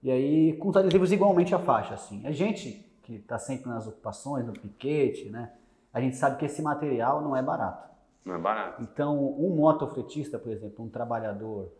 E 0.01 0.09
aí 0.09 0.53
com 0.53 0.69
os 0.69 0.77
adesivos 0.77 1.11
igualmente 1.11 1.53
a 1.53 1.59
faixa, 1.59 1.93
assim. 1.93 2.25
A 2.25 2.31
gente 2.31 2.89
que 3.03 3.15
está 3.15 3.37
sempre 3.37 3.69
nas 3.69 3.85
ocupações, 3.85 4.45
no 4.45 4.53
piquete, 4.53 5.29
né? 5.29 5.51
A 5.93 5.99
gente 5.99 6.15
sabe 6.15 6.37
que 6.37 6.45
esse 6.45 6.61
material 6.61 7.21
não 7.21 7.35
é 7.35 7.41
barato. 7.43 7.87
Não 8.25 8.33
é 8.33 8.37
barato. 8.39 8.81
Então, 8.81 9.35
um 9.37 9.55
motofretista, 9.55 10.39
por 10.39 10.51
exemplo, 10.51 10.83
um 10.83 10.89
trabalhador 10.89 11.71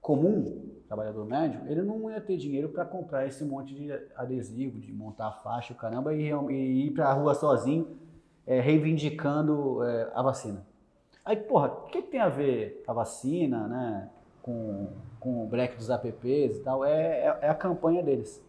comum, 0.00 0.70
trabalhador 0.86 1.24
médio, 1.24 1.60
ele 1.66 1.82
não 1.82 2.10
ia 2.10 2.20
ter 2.20 2.36
dinheiro 2.36 2.68
para 2.68 2.84
comprar 2.84 3.26
esse 3.26 3.44
monte 3.44 3.74
de 3.74 3.90
adesivo, 4.14 4.78
de 4.78 4.92
montar 4.92 5.28
a 5.28 5.32
faixa, 5.32 5.72
o 5.72 5.76
caramba, 5.76 6.14
e, 6.14 6.30
e 6.30 6.86
ir 6.86 6.90
para 6.90 7.08
a 7.08 7.12
rua 7.12 7.34
sozinho, 7.34 7.96
é, 8.46 8.60
reivindicando 8.60 9.82
é, 9.82 10.10
a 10.14 10.22
vacina. 10.22 10.64
Aí, 11.24 11.36
porra, 11.36 11.68
o 11.68 11.86
que, 11.86 12.02
que, 12.02 12.08
tem 12.08 12.20
a 12.20 12.28
ver 12.28 12.82
a 12.86 12.92
vacina, 12.92 13.66
né, 13.66 14.10
com, 14.42 14.88
com 15.20 15.44
o 15.44 15.46
break 15.46 15.76
dos 15.76 15.90
apps 15.90 16.56
e 16.56 16.62
tal? 16.64 16.84
É, 16.84 16.90
é, 16.90 17.38
é 17.42 17.48
a 17.48 17.54
campanha 17.54 18.02
deles. 18.02 18.42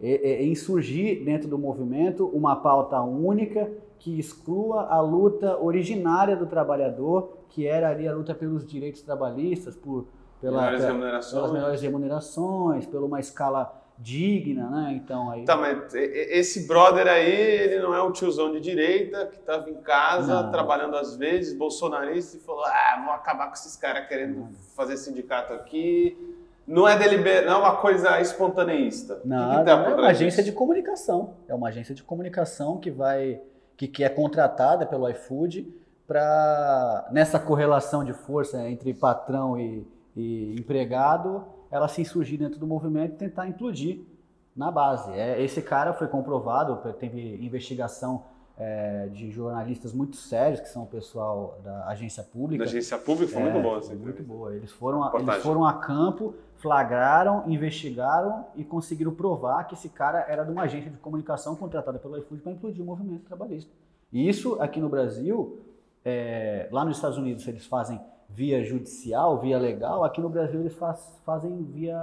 É, 0.00 0.30
é, 0.30 0.44
insurgir 0.46 1.24
dentro 1.24 1.48
do 1.48 1.58
movimento 1.58 2.26
uma 2.28 2.56
pauta 2.56 3.00
única 3.02 3.70
que 4.00 4.18
exclua 4.18 4.86
a 4.88 5.00
luta 5.00 5.58
originária 5.62 6.34
do 6.34 6.46
trabalhador, 6.46 7.36
que 7.50 7.66
era 7.66 7.90
ali 7.90 8.08
a 8.08 8.14
luta 8.14 8.34
pelos 8.34 8.66
direitos 8.66 9.02
trabalhistas, 9.02 9.76
por, 9.76 10.06
pela, 10.40 10.62
melhores 10.62 10.84
pela, 10.84 11.20
pelas 11.20 11.52
melhores 11.52 11.82
remunerações, 11.82 12.86
pela 12.86 13.04
uma 13.04 13.20
escala 13.20 13.78
digna, 13.98 14.70
né? 14.70 14.92
Então 14.94 15.30
aí. 15.30 15.44
Tá, 15.44 15.54
mas 15.54 15.94
esse 15.94 16.66
brother 16.66 17.06
aí, 17.06 17.30
ele 17.30 17.80
não 17.80 17.94
é 17.94 18.02
um 18.02 18.10
tiozão 18.10 18.50
de 18.50 18.58
direita 18.58 19.26
que 19.26 19.36
estava 19.36 19.68
em 19.68 19.74
casa 19.82 20.44
não. 20.44 20.50
trabalhando 20.50 20.96
às 20.96 21.16
vezes, 21.16 21.54
bolsonarista, 21.56 22.38
e 22.38 22.40
falou: 22.40 22.64
ah, 22.64 23.02
vou 23.04 23.12
acabar 23.12 23.48
com 23.48 23.54
esses 23.54 23.76
caras 23.76 24.08
querendo 24.08 24.48
fazer 24.74 24.96
sindicato 24.96 25.52
aqui. 25.52 26.16
Não 26.66 26.88
é 26.88 26.96
deliber... 26.96 27.44
não 27.44 27.54
é 27.54 27.56
uma 27.56 27.76
coisa 27.76 28.20
espontaneísta. 28.20 29.20
Não, 29.24 29.50
que 29.50 29.58
que 29.58 29.64
tá 29.64 29.72
é 29.72 29.94
uma 29.94 30.06
agência 30.06 30.42
de 30.42 30.52
comunicação. 30.52 31.34
É 31.48 31.54
uma 31.54 31.68
agência 31.68 31.94
de 31.94 32.02
comunicação 32.02 32.78
que 32.78 32.90
vai 32.90 33.42
que, 33.80 33.88
que 33.88 34.04
é 34.04 34.10
contratada 34.10 34.84
pelo 34.84 35.08
iFood 35.08 35.66
para 36.06 37.08
nessa 37.10 37.38
correlação 37.40 38.04
de 38.04 38.12
força 38.12 38.68
entre 38.68 38.92
patrão 38.92 39.58
e, 39.58 39.86
e 40.14 40.54
empregado, 40.58 41.46
ela 41.70 41.88
se 41.88 42.02
insurgir 42.02 42.38
dentro 42.38 42.60
do 42.60 42.66
movimento 42.66 43.14
e 43.14 43.16
tentar 43.16 43.48
implodir 43.48 44.02
na 44.54 44.70
base. 44.70 45.10
É, 45.12 45.42
esse 45.42 45.62
cara 45.62 45.94
foi 45.94 46.08
comprovado, 46.08 46.76
teve 46.92 47.42
investigação 47.42 48.24
é, 48.60 49.08
de 49.08 49.30
jornalistas 49.30 49.94
muito 49.94 50.16
sérios, 50.16 50.60
que 50.60 50.68
são 50.68 50.82
o 50.82 50.86
pessoal 50.86 51.58
da 51.64 51.86
agência 51.86 52.22
pública. 52.22 52.62
Da 52.62 52.68
agência 52.68 52.98
pública 52.98 53.32
foi 53.32 53.40
é, 53.40 53.44
muito 53.50 53.62
boa. 53.62 53.78
Assim, 53.78 53.94
muito 53.94 54.22
boa. 54.22 54.54
Eles 54.54 54.70
foram, 54.70 55.02
a, 55.02 55.10
eles 55.18 55.42
foram 55.42 55.64
a 55.64 55.72
campo, 55.72 56.34
flagraram, 56.56 57.50
investigaram 57.50 58.44
e 58.54 58.62
conseguiram 58.62 59.14
provar 59.14 59.64
que 59.64 59.72
esse 59.72 59.88
cara 59.88 60.26
era 60.28 60.44
de 60.44 60.52
uma 60.52 60.62
agência 60.62 60.90
de 60.90 60.98
comunicação 60.98 61.56
contratada 61.56 61.98
pelo 61.98 62.18
iFood 62.18 62.42
para 62.42 62.52
implodir 62.52 62.82
o 62.82 62.86
movimento 62.86 63.24
trabalhista. 63.24 63.72
E 64.12 64.28
isso 64.28 64.60
aqui 64.60 64.78
no 64.78 64.90
Brasil, 64.90 65.58
é, 66.04 66.68
lá 66.70 66.84
nos 66.84 66.96
Estados 66.96 67.16
Unidos 67.16 67.48
eles 67.48 67.64
fazem 67.64 67.98
via 68.28 68.62
judicial, 68.62 69.40
via 69.40 69.58
legal, 69.58 70.04
aqui 70.04 70.20
no 70.20 70.28
Brasil 70.28 70.60
eles 70.60 70.74
faz, 70.74 71.18
fazem 71.24 71.62
via 71.64 71.98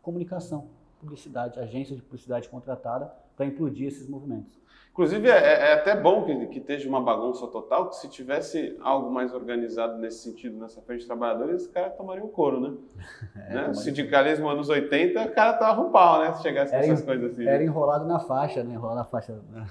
comunicação, 0.00 0.68
publicidade, 1.00 1.58
agência 1.58 1.96
de 1.96 2.02
publicidade 2.02 2.48
contratada 2.48 3.12
para 3.36 3.46
implodir 3.46 3.88
esses 3.88 4.08
movimentos. 4.08 4.56
Inclusive, 4.96 5.28
é, 5.28 5.72
é 5.72 5.72
até 5.74 5.94
bom 5.94 6.24
que, 6.24 6.46
que 6.46 6.58
esteja 6.58 6.88
uma 6.88 7.02
bagunça 7.02 7.46
total, 7.48 7.90
que 7.90 7.96
se 7.96 8.08
tivesse 8.08 8.74
algo 8.80 9.12
mais 9.12 9.34
organizado 9.34 9.98
nesse 9.98 10.20
sentido, 10.20 10.58
nessa 10.58 10.80
frente 10.80 11.00
de 11.00 11.06
trabalhadores, 11.06 11.64
os 11.64 11.68
caras 11.68 11.94
tomariam 11.98 12.24
um 12.24 12.30
couro, 12.30 12.58
né? 12.58 12.74
É, 13.36 13.54
né? 13.54 13.68
O 13.68 13.74
sindicalismo 13.74 14.48
anos 14.48 14.70
80, 14.70 15.22
o 15.22 15.34
cara 15.34 15.52
tava 15.52 15.82
um 15.82 15.90
pau, 15.90 16.20
né? 16.20 16.32
Se 16.32 16.42
chegasse 16.42 16.72
com 16.72 16.78
essas 16.78 17.02
coisas 17.02 17.30
assim. 17.30 17.46
Era 17.46 17.62
enrolado 17.62 18.06
na 18.06 18.18
faixa, 18.18 18.64
né? 18.64 18.72
Enrolado 18.72 18.96
na 18.96 19.04
faixa. 19.04 19.38
Né? 19.52 19.66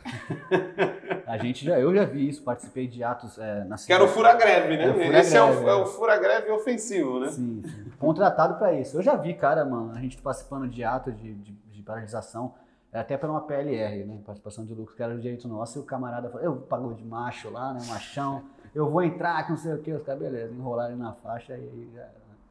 a 1.26 1.38
gente 1.40 1.66
já, 1.66 1.80
eu 1.80 1.94
já 1.94 2.06
vi 2.06 2.30
isso, 2.30 2.44
participei 2.44 2.88
de 2.88 3.04
atos 3.04 3.40
é, 3.40 3.64
na 3.66 3.78
cidade. 3.78 3.88
Que 3.88 3.94
era 3.94 4.04
o 4.04 4.08
fura-greve, 4.08 4.78
né? 4.78 4.94
Fura 4.94 5.20
Esse 5.20 5.36
é 5.36 5.42
o, 5.42 5.70
é. 5.70 5.76
o 5.76 5.88
fura-greve 5.88 6.52
ofensivo, 6.52 7.20
né? 7.20 7.30
Sim, 7.30 7.64
sim. 7.66 7.92
Contratado 7.98 8.60
para 8.60 8.74
isso. 8.74 8.96
Eu 8.96 9.02
já 9.02 9.16
vi, 9.16 9.34
cara, 9.34 9.66
mano, 9.66 9.92
a 9.96 10.00
gente 10.00 10.22
participando 10.22 10.68
de 10.68 10.84
atos 10.84 11.18
de, 11.18 11.34
de, 11.34 11.52
de 11.52 11.82
paralisação 11.82 12.54
é 12.54 12.65
até 13.00 13.18
para 13.18 13.30
uma 13.30 13.42
PLR, 13.42 14.06
né? 14.06 14.20
Participação 14.26 14.66
de 14.66 14.74
lucro, 14.74 14.96
que 14.96 15.04
era 15.04 15.14
o 15.14 15.20
direito 15.20 15.48
nosso, 15.48 15.80
e 15.80 15.82
o 15.82 15.86
camarada 15.86 16.30
falou, 16.30 16.46
eu 16.46 16.56
pagou 16.56 16.94
de 16.94 17.04
macho 17.04 17.50
lá, 17.50 17.74
né? 17.74 17.82
Machão, 17.88 18.44
eu 18.74 18.90
vou 18.90 19.04
entrar 19.04 19.46
com 19.46 19.54
não 19.54 19.58
sei 19.58 19.74
o 19.74 19.80
que, 19.80 19.92
os 19.92 20.04
caras, 20.04 20.22
beleza, 20.22 20.54
enrolaram 20.54 20.96
na 20.96 21.14
faixa 21.14 21.58
e 21.58 21.90
já. 21.94 22.08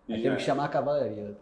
Aí 0.08 0.22
teve 0.22 0.36
que 0.36 0.42
chamar 0.42 0.66
a 0.66 0.68
cavalaria. 0.68 1.34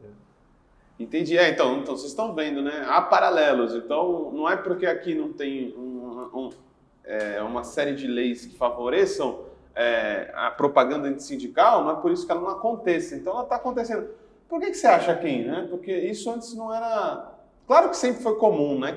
Entendi. 0.99 1.37
É, 1.37 1.49
então, 1.49 1.79
então, 1.79 1.97
vocês 1.97 2.11
estão 2.11 2.35
vendo, 2.35 2.63
né? 2.63 2.85
Há 2.87 3.03
paralelos. 3.03 3.75
Então, 3.75 4.31
não 4.33 4.49
é 4.49 4.57
porque 4.57 4.87
aqui 4.87 5.15
não 5.15 5.33
tem 5.33 5.75
um, 5.77 6.29
um, 6.33 6.51
é, 7.05 7.43
uma 7.43 7.65
série 7.65 7.95
de 7.95 8.07
leis 8.07 8.47
que 8.47 8.57
favoreçam 8.57 9.47
é, 9.75 10.31
a 10.35 10.51
propaganda 10.51 11.09
antissindical, 11.09 11.83
não 11.83 11.91
é 11.91 11.97
por 11.97 12.13
isso 12.13 12.25
que 12.25 12.31
ela 12.31 12.41
não 12.41 12.51
aconteça. 12.51 13.17
Então, 13.17 13.33
ela 13.33 13.43
está 13.43 13.57
acontecendo. 13.57 14.09
Por 14.49 14.61
que, 14.61 14.67
que 14.67 14.75
você 14.75 14.87
acha 14.87 15.11
aqui, 15.11 15.45
né? 15.45 15.67
Porque 15.69 15.93
isso 15.93 16.31
antes 16.31 16.55
não 16.55 16.73
era 16.73 17.32
Claro 17.67 17.91
que 17.91 17.97
sempre 17.97 18.23
foi 18.23 18.37
comum, 18.37 18.79
né? 18.79 18.97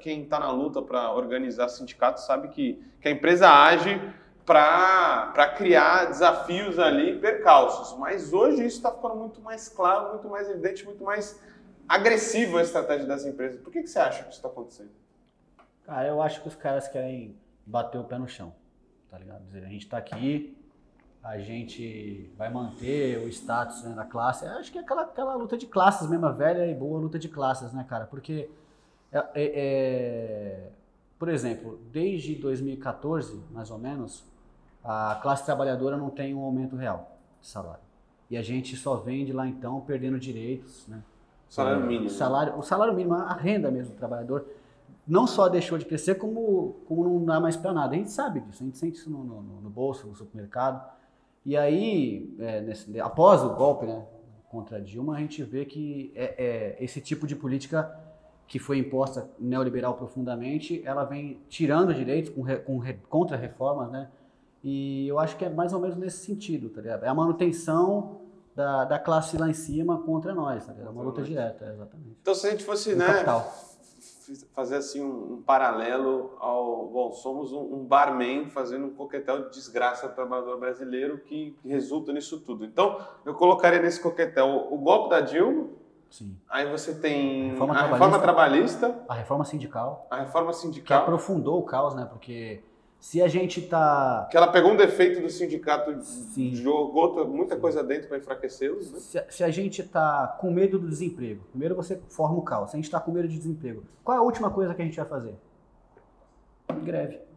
Quem 0.00 0.22
está 0.22 0.38
na 0.38 0.50
luta 0.50 0.80
para 0.80 1.12
organizar 1.12 1.68
sindicatos 1.68 2.24
sabe 2.24 2.48
que, 2.48 2.82
que 3.00 3.08
a 3.08 3.10
empresa 3.10 3.50
age 3.50 4.00
para 4.44 5.54
criar 5.56 6.06
desafios 6.06 6.78
ali, 6.78 7.18
percalços. 7.18 7.98
Mas 7.98 8.32
hoje 8.32 8.64
isso 8.64 8.78
está 8.78 8.90
ficando 8.90 9.16
muito 9.16 9.42
mais 9.42 9.68
claro, 9.68 10.10
muito 10.10 10.28
mais 10.28 10.48
evidente, 10.48 10.84
muito 10.84 11.04
mais 11.04 11.38
agressivo 11.86 12.56
a 12.58 12.62
estratégia 12.62 13.06
das 13.06 13.26
empresas. 13.26 13.60
Por 13.60 13.72
que, 13.72 13.82
que 13.82 13.88
você 13.88 13.98
acha 13.98 14.22
que 14.22 14.30
isso 14.30 14.38
está 14.38 14.48
acontecendo? 14.48 14.90
Cara, 15.84 16.06
eu 16.08 16.22
acho 16.22 16.40
que 16.40 16.48
os 16.48 16.54
caras 16.54 16.88
querem 16.88 17.38
bater 17.66 17.98
o 17.98 18.04
pé 18.04 18.18
no 18.18 18.28
chão, 18.28 18.54
tá 19.10 19.18
ligado? 19.18 19.42
A 19.54 19.60
gente 19.68 19.84
está 19.84 19.98
aqui, 19.98 20.57
a 21.22 21.38
gente 21.38 22.30
vai 22.36 22.50
manter 22.50 23.18
o 23.24 23.28
status 23.28 23.82
né, 23.82 23.94
da 23.94 24.04
classe. 24.04 24.46
Acho 24.46 24.70
que 24.70 24.78
é 24.78 24.80
aquela, 24.80 25.02
aquela 25.02 25.34
luta 25.34 25.56
de 25.56 25.66
classes 25.66 26.08
mesmo, 26.08 26.32
velha 26.32 26.66
e 26.66 26.74
boa 26.74 27.00
luta 27.00 27.18
de 27.18 27.28
classes, 27.28 27.72
né, 27.72 27.84
cara? 27.88 28.06
Porque, 28.06 28.50
é, 29.12 29.18
é, 29.18 29.26
é, 29.34 30.70
por 31.18 31.28
exemplo, 31.28 31.78
desde 31.92 32.34
2014, 32.36 33.42
mais 33.50 33.70
ou 33.70 33.78
menos, 33.78 34.24
a 34.82 35.18
classe 35.20 35.44
trabalhadora 35.44 35.96
não 35.96 36.10
tem 36.10 36.34
um 36.34 36.42
aumento 36.42 36.76
real 36.76 37.18
de 37.40 37.48
salário. 37.48 37.82
E 38.30 38.36
a 38.36 38.42
gente 38.42 38.76
só 38.76 38.96
vende 38.96 39.32
lá 39.32 39.46
então 39.46 39.80
perdendo 39.80 40.18
direitos, 40.18 40.86
né? 40.86 41.02
Salário 41.48 41.86
mínimo. 41.86 42.06
O 42.06 42.10
salário, 42.10 42.58
o 42.58 42.62
salário 42.62 42.94
mínimo, 42.94 43.14
a 43.14 43.32
renda 43.32 43.70
mesmo 43.70 43.94
do 43.94 43.98
trabalhador, 43.98 44.46
não 45.06 45.26
só 45.26 45.48
deixou 45.48 45.78
de 45.78 45.86
crescer, 45.86 46.16
como, 46.16 46.76
como 46.86 47.04
não 47.04 47.24
dá 47.24 47.40
mais 47.40 47.56
para 47.56 47.72
nada. 47.72 47.94
A 47.94 47.98
gente 47.98 48.10
sabe 48.10 48.40
disso, 48.40 48.62
a 48.62 48.66
gente 48.66 48.76
sente 48.76 48.98
isso 48.98 49.10
no, 49.10 49.24
no, 49.24 49.42
no 49.62 49.70
bolso, 49.70 50.06
no 50.06 50.14
supermercado. 50.14 50.97
E 51.44 51.56
aí, 51.56 52.34
é, 52.38 52.60
nesse, 52.60 53.00
após 53.00 53.42
o 53.42 53.54
golpe 53.54 53.86
né, 53.86 54.04
contra 54.50 54.80
Dilma, 54.80 55.16
a 55.16 55.18
gente 55.18 55.42
vê 55.42 55.64
que 55.64 56.12
é, 56.14 56.76
é, 56.78 56.84
esse 56.84 57.00
tipo 57.00 57.26
de 57.26 57.36
política 57.36 57.94
que 58.46 58.58
foi 58.58 58.78
imposta 58.78 59.30
neoliberal 59.38 59.94
profundamente, 59.94 60.82
ela 60.84 61.04
vem 61.04 61.40
tirando 61.48 61.92
direitos 61.92 62.30
com, 62.30 62.44
com 62.64 62.80
contra-reformas, 63.08 63.90
né? 63.90 64.08
E 64.64 65.06
eu 65.06 65.18
acho 65.18 65.36
que 65.36 65.44
é 65.44 65.50
mais 65.50 65.72
ou 65.72 65.80
menos 65.80 65.96
nesse 65.96 66.24
sentido, 66.24 66.70
tá 66.70 66.80
ligado? 66.80 67.04
É 67.04 67.08
a 67.08 67.14
manutenção 67.14 68.22
da, 68.56 68.84
da 68.84 68.98
classe 68.98 69.36
lá 69.36 69.48
em 69.48 69.54
cima 69.54 69.98
contra 69.98 70.34
nós, 70.34 70.66
tá 70.66 70.72
ligado? 70.72 70.88
É 70.88 70.90
uma 70.90 71.02
luta 71.02 71.22
direta, 71.22 71.66
exatamente. 71.66 72.16
Então, 72.22 72.34
se 72.34 72.46
a 72.46 72.50
gente 72.50 72.64
fosse, 72.64 72.94
né, 72.94 73.06
capital 73.06 73.67
fazer 74.54 74.76
assim 74.76 75.02
um, 75.02 75.34
um, 75.34 75.42
paralelo 75.42 76.36
ao. 76.38 76.86
Bom, 76.88 77.12
somos 77.12 77.52
um, 77.52 77.60
um, 77.60 77.84
barman 77.84 78.48
fazendo 78.48 78.86
um 78.86 78.94
coquetel 78.94 79.44
de 79.44 79.50
desgraça 79.50 80.06
ao 80.06 80.12
trabalhador 80.12 80.58
brasileiro 80.58 81.18
que, 81.18 81.56
que, 81.62 81.68
resulta 81.68 82.12
nisso 82.12 82.40
tudo. 82.40 82.64
Então, 82.64 83.00
eu 83.24 83.34
colocaria 83.34 83.80
nesse 83.80 84.00
coquetel 84.00 84.46
o, 84.46 84.74
o 84.74 84.78
golpe 84.78 85.10
da 85.10 85.20
Dilma. 85.20 85.68
Sim. 86.10 86.36
Aí 86.48 86.70
você 86.70 86.94
tem 86.94 87.50
reforma 87.50 87.74
a 87.74 87.82
reforma 87.82 88.18
trabalhista. 88.18 89.04
A 89.08 89.14
reforma 89.14 89.44
sindical. 89.44 90.06
A 90.10 90.20
reforma 90.20 90.52
sindical. 90.52 90.86
Que 90.86 91.02
aprofundou 91.02 91.58
o 91.58 91.62
caos, 91.62 91.94
né? 91.94 92.06
Porque 92.10 92.62
se 93.00 93.22
a 93.22 93.28
gente 93.28 93.60
está. 93.60 94.26
Que 94.30 94.36
ela 94.36 94.48
pegou 94.48 94.72
um 94.72 94.76
defeito 94.76 95.20
do 95.20 95.30
sindicato, 95.30 96.02
Sim. 96.02 96.54
jogou 96.54 97.26
muita 97.26 97.56
coisa 97.56 97.82
dentro 97.82 98.08
para 98.08 98.18
enfraquecê-los. 98.18 98.92
Né? 98.92 98.98
Se, 98.98 99.24
se, 99.30 99.44
a 99.44 99.50
gente 99.50 99.82
está 99.82 100.36
com 100.40 100.50
medo 100.50 100.78
do 100.78 100.88
desemprego, 100.88 101.44
primeiro 101.50 101.74
você 101.74 102.00
forma 102.08 102.36
o 102.36 102.42
caos. 102.42 102.70
Se 102.70 102.76
a 102.76 102.78
gente 102.78 102.86
está 102.86 103.00
com 103.00 103.12
medo 103.12 103.28
de 103.28 103.36
desemprego, 103.36 103.84
qual 104.02 104.16
é 104.16 104.20
a 104.20 104.22
última 104.22 104.50
coisa 104.50 104.74
que 104.74 104.82
a 104.82 104.84
gente 104.84 104.96
vai 104.96 105.06
fazer? 105.06 105.34
Greve. 106.82 107.28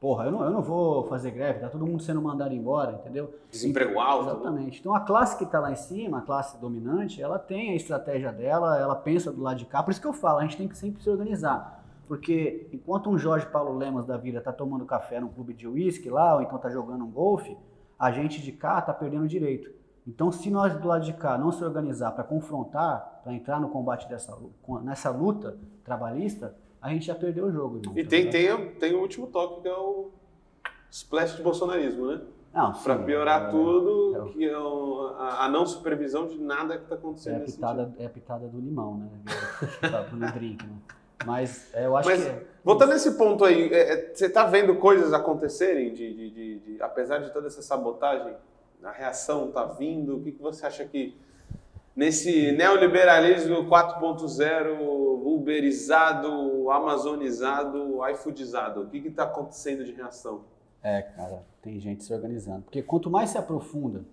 Porra, 0.00 0.26
eu 0.26 0.30
não, 0.30 0.44
eu 0.44 0.50
não 0.50 0.62
vou 0.62 1.08
fazer 1.08 1.32
greve, 1.32 1.58
tá 1.58 1.68
todo 1.68 1.84
mundo 1.84 2.00
sendo 2.00 2.22
mandado 2.22 2.54
embora, 2.54 2.92
entendeu? 2.92 3.34
Desemprego 3.50 3.98
alto. 3.98 4.26
Né? 4.26 4.30
Exatamente. 4.30 4.80
Então 4.80 4.94
a 4.94 5.00
classe 5.00 5.36
que 5.36 5.42
está 5.42 5.58
lá 5.58 5.72
em 5.72 5.76
cima, 5.76 6.18
a 6.18 6.20
classe 6.20 6.56
dominante, 6.58 7.20
ela 7.20 7.36
tem 7.36 7.72
a 7.72 7.74
estratégia 7.74 8.32
dela, 8.32 8.78
ela 8.78 8.94
pensa 8.94 9.32
do 9.32 9.42
lado 9.42 9.58
de 9.58 9.66
cá. 9.66 9.82
Por 9.82 9.90
isso 9.90 10.00
que 10.00 10.06
eu 10.06 10.12
falo, 10.12 10.38
a 10.38 10.42
gente 10.42 10.56
tem 10.56 10.68
que 10.68 10.78
sempre 10.78 11.02
se 11.02 11.10
organizar. 11.10 11.77
Porque 12.08 12.66
enquanto 12.72 13.10
um 13.10 13.18
Jorge 13.18 13.46
Paulo 13.46 13.76
Lemos 13.76 14.06
da 14.06 14.16
vida 14.16 14.38
está 14.38 14.50
tomando 14.50 14.86
café 14.86 15.20
num 15.20 15.28
clube 15.28 15.52
de 15.52 15.68
uísque 15.68 16.08
lá, 16.08 16.36
ou 16.36 16.42
então 16.42 16.56
está 16.56 16.70
jogando 16.70 17.04
um 17.04 17.10
golfe, 17.10 17.54
a 17.98 18.10
gente 18.10 18.40
de 18.40 18.50
cá 18.50 18.78
está 18.78 18.94
perdendo 18.94 19.28
direito. 19.28 19.70
Então, 20.06 20.32
se 20.32 20.50
nós 20.50 20.74
do 20.74 20.88
lado 20.88 21.04
de 21.04 21.12
cá 21.12 21.36
não 21.36 21.52
se 21.52 21.62
organizar 21.62 22.12
para 22.12 22.24
confrontar, 22.24 23.20
para 23.22 23.34
entrar 23.34 23.60
no 23.60 23.68
combate 23.68 24.08
dessa 24.08 24.34
nessa 24.82 25.10
luta 25.10 25.58
trabalhista, 25.84 26.56
a 26.80 26.88
gente 26.88 27.04
já 27.04 27.14
perdeu 27.14 27.46
o 27.46 27.52
jogo. 27.52 27.78
Irmão, 27.78 27.98
e 27.98 28.02
tá 28.04 28.10
tem, 28.10 28.30
tem, 28.30 28.70
tem 28.72 28.94
o 28.94 29.00
último 29.00 29.26
toque, 29.26 29.60
que 29.60 29.68
é 29.68 29.74
o 29.74 30.10
splash 30.90 31.36
de 31.36 31.42
bolsonarismo, 31.42 32.06
né? 32.06 32.22
Para 32.82 32.98
piorar 32.98 33.48
é, 33.48 33.50
tudo, 33.50 34.16
é, 34.16 34.32
que 34.32 34.44
é 34.48 34.58
o, 34.58 35.14
a, 35.18 35.44
a, 35.44 35.48
não 35.50 35.66
supervisão 35.66 36.26
de 36.26 36.38
nada 36.38 36.78
que 36.78 36.84
está 36.84 36.94
acontecendo. 36.94 37.34
É 37.34 37.42
a, 37.42 37.44
pitada, 37.44 37.94
é 37.98 38.06
a 38.06 38.10
pitada 38.10 38.48
do 38.48 38.58
limão, 38.58 38.96
né? 38.96 39.08
no 40.12 40.32
drink, 40.32 40.66
né? 40.66 40.72
Mas 41.24 41.72
é, 41.74 41.86
eu 41.86 41.96
acho 41.96 42.08
Mas, 42.08 42.22
que. 42.22 42.30
É 42.30 42.42
voltando 42.64 42.92
nesse 42.92 43.12
ponto 43.12 43.44
aí, 43.44 43.72
é, 43.72 44.12
você 44.12 44.26
está 44.26 44.44
vendo 44.44 44.76
coisas 44.76 45.12
acontecerem, 45.12 45.92
de, 45.92 46.14
de, 46.14 46.30
de, 46.30 46.58
de, 46.58 46.82
apesar 46.82 47.18
de 47.18 47.32
toda 47.32 47.46
essa 47.46 47.62
sabotagem? 47.62 48.34
A 48.82 48.92
reação 48.92 49.48
está 49.48 49.64
vindo? 49.64 50.18
O 50.18 50.22
que, 50.22 50.32
que 50.32 50.42
você 50.42 50.66
acha 50.66 50.84
que 50.84 51.16
nesse 51.96 52.52
neoliberalismo 52.52 53.64
4.0, 53.64 54.78
uberizado, 55.24 56.70
amazonizado, 56.70 57.98
iFoodizado, 58.10 58.82
o 58.82 58.86
que 58.88 58.98
está 58.98 59.24
acontecendo 59.24 59.84
de 59.84 59.92
reação? 59.92 60.44
É, 60.82 61.02
cara, 61.02 61.44
tem 61.60 61.80
gente 61.80 62.04
se 62.04 62.12
organizando. 62.12 62.62
Porque 62.62 62.82
quanto 62.82 63.10
mais 63.10 63.30
se 63.30 63.38
aprofunda 63.38 64.04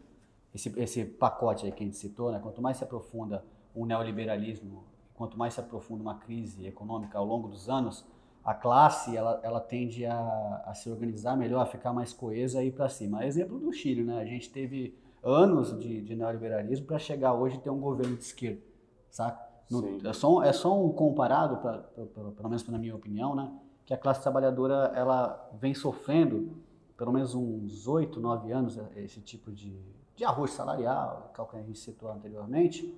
esse, 0.53 0.73
esse 0.79 1.05
pacote 1.05 1.65
aí 1.65 1.71
que 1.71 1.83
a 1.83 1.85
gente 1.85 1.97
citou, 1.97 2.31
né? 2.31 2.39
quanto 2.41 2.61
mais 2.61 2.77
se 2.77 2.83
aprofunda 2.83 3.43
o 3.75 3.85
neoliberalismo 3.85 4.83
quanto 5.15 5.37
mais 5.37 5.53
se 5.53 5.59
aprofunda 5.59 6.01
uma 6.01 6.15
crise 6.15 6.65
econômica 6.65 7.17
ao 7.17 7.25
longo 7.25 7.47
dos 7.47 7.69
anos, 7.69 8.05
a 8.43 8.53
classe 8.53 9.15
ela, 9.17 9.39
ela 9.43 9.59
tende 9.59 10.05
a, 10.05 10.63
a 10.65 10.73
se 10.73 10.89
organizar 10.89 11.35
melhor, 11.35 11.61
a 11.61 11.65
ficar 11.65 11.91
mais 11.93 12.13
coesa 12.13 12.63
e 12.63 12.67
ir 12.67 12.71
para 12.71 12.87
cima. 12.89 13.25
Exemplo 13.25 13.59
do 13.59 13.73
Chile, 13.73 14.03
né? 14.03 14.19
A 14.19 14.25
gente 14.25 14.51
teve 14.51 14.95
anos 15.23 15.77
de, 15.79 16.01
de 16.01 16.15
neoliberalismo 16.15 16.85
para 16.85 16.99
chegar 16.99 17.33
hoje 17.33 17.55
e 17.55 17.59
ter 17.59 17.71
um 17.71 17.79
governo 17.79 18.15
de 18.15 18.23
esquerda, 18.23 18.61
saca? 19.09 19.43
No, 19.71 20.07
é, 20.07 20.13
só, 20.13 20.43
é 20.43 20.53
só 20.53 20.79
um 20.79 20.91
comparado, 20.91 21.57
pra, 21.57 21.79
pra, 21.79 22.05
pra, 22.05 22.31
pelo 22.31 22.49
menos 22.49 22.67
na 22.67 22.77
minha 22.77 22.95
opinião, 22.95 23.33
né? 23.33 23.51
Que 23.83 23.93
a 23.95 23.97
classe 23.97 24.21
trabalhadora 24.21 24.91
ela 24.93 25.49
vem 25.59 25.73
sofrendo 25.73 26.63
pelo 26.97 27.11
menos 27.11 27.35
uns 27.35 27.87
oito, 27.87 28.19
nove 28.19 28.51
anos 28.51 28.79
esse 28.95 29.19
tipo 29.21 29.51
de, 29.51 29.77
de 30.15 30.23
arroz 30.23 30.51
salarial, 30.51 31.33
que 31.33 31.57
a 31.57 31.61
gente 31.61 31.79
citou 31.79 32.09
anteriormente. 32.09 32.97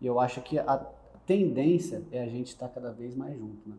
E 0.00 0.06
eu 0.06 0.20
acho 0.20 0.40
que 0.42 0.58
a 0.58 0.86
tendência 1.28 2.02
é 2.10 2.22
a 2.22 2.26
gente 2.26 2.46
estar 2.46 2.68
cada 2.70 2.90
vez 2.90 3.14
mais 3.14 3.38
junto, 3.38 3.68
né? 3.68 3.76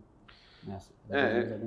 Nessa, 0.67 0.91
é, 1.09 1.57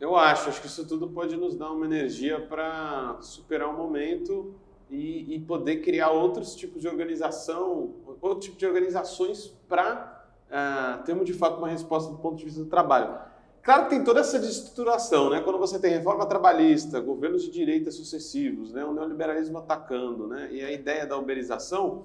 eu 0.00 0.16
acho, 0.16 0.48
acho 0.48 0.60
que 0.60 0.68
isso 0.68 0.86
tudo 0.86 1.08
pode 1.08 1.36
nos 1.36 1.56
dar 1.56 1.70
uma 1.72 1.84
energia 1.84 2.40
para 2.40 3.18
superar 3.20 3.68
o 3.68 3.72
um 3.72 3.76
momento 3.76 4.54
e, 4.88 5.34
e, 5.34 5.40
poder 5.40 5.82
criar 5.82 6.10
outros 6.10 6.54
tipos 6.54 6.80
de 6.80 6.88
organização, 6.88 7.96
outro 8.20 8.38
tipo 8.38 8.56
de 8.56 8.64
organizações 8.64 9.48
para 9.68 10.26
uh, 10.48 10.52
ah, 10.52 11.02
termos 11.04 11.26
de 11.26 11.34
fato 11.34 11.58
uma 11.58 11.68
resposta 11.68 12.10
do 12.10 12.18
ponto 12.18 12.36
de 12.36 12.44
vista 12.44 12.60
do 12.60 12.70
trabalho. 12.70 13.18
Claro 13.62 13.84
que 13.84 13.90
tem 13.90 14.04
toda 14.04 14.20
essa 14.20 14.38
estruturação, 14.38 15.28
né? 15.28 15.40
Quando 15.40 15.58
você 15.58 15.76
tem 15.76 15.90
reforma 15.90 16.24
trabalhista, 16.24 17.00
governos 17.00 17.42
de 17.42 17.50
direita 17.50 17.90
sucessivos, 17.90 18.72
né? 18.72 18.84
o 18.84 18.94
neoliberalismo 18.94 19.58
atacando, 19.58 20.28
né? 20.28 20.48
E 20.52 20.62
a 20.62 20.70
ideia 20.70 21.04
da 21.04 21.18
uberização, 21.18 22.04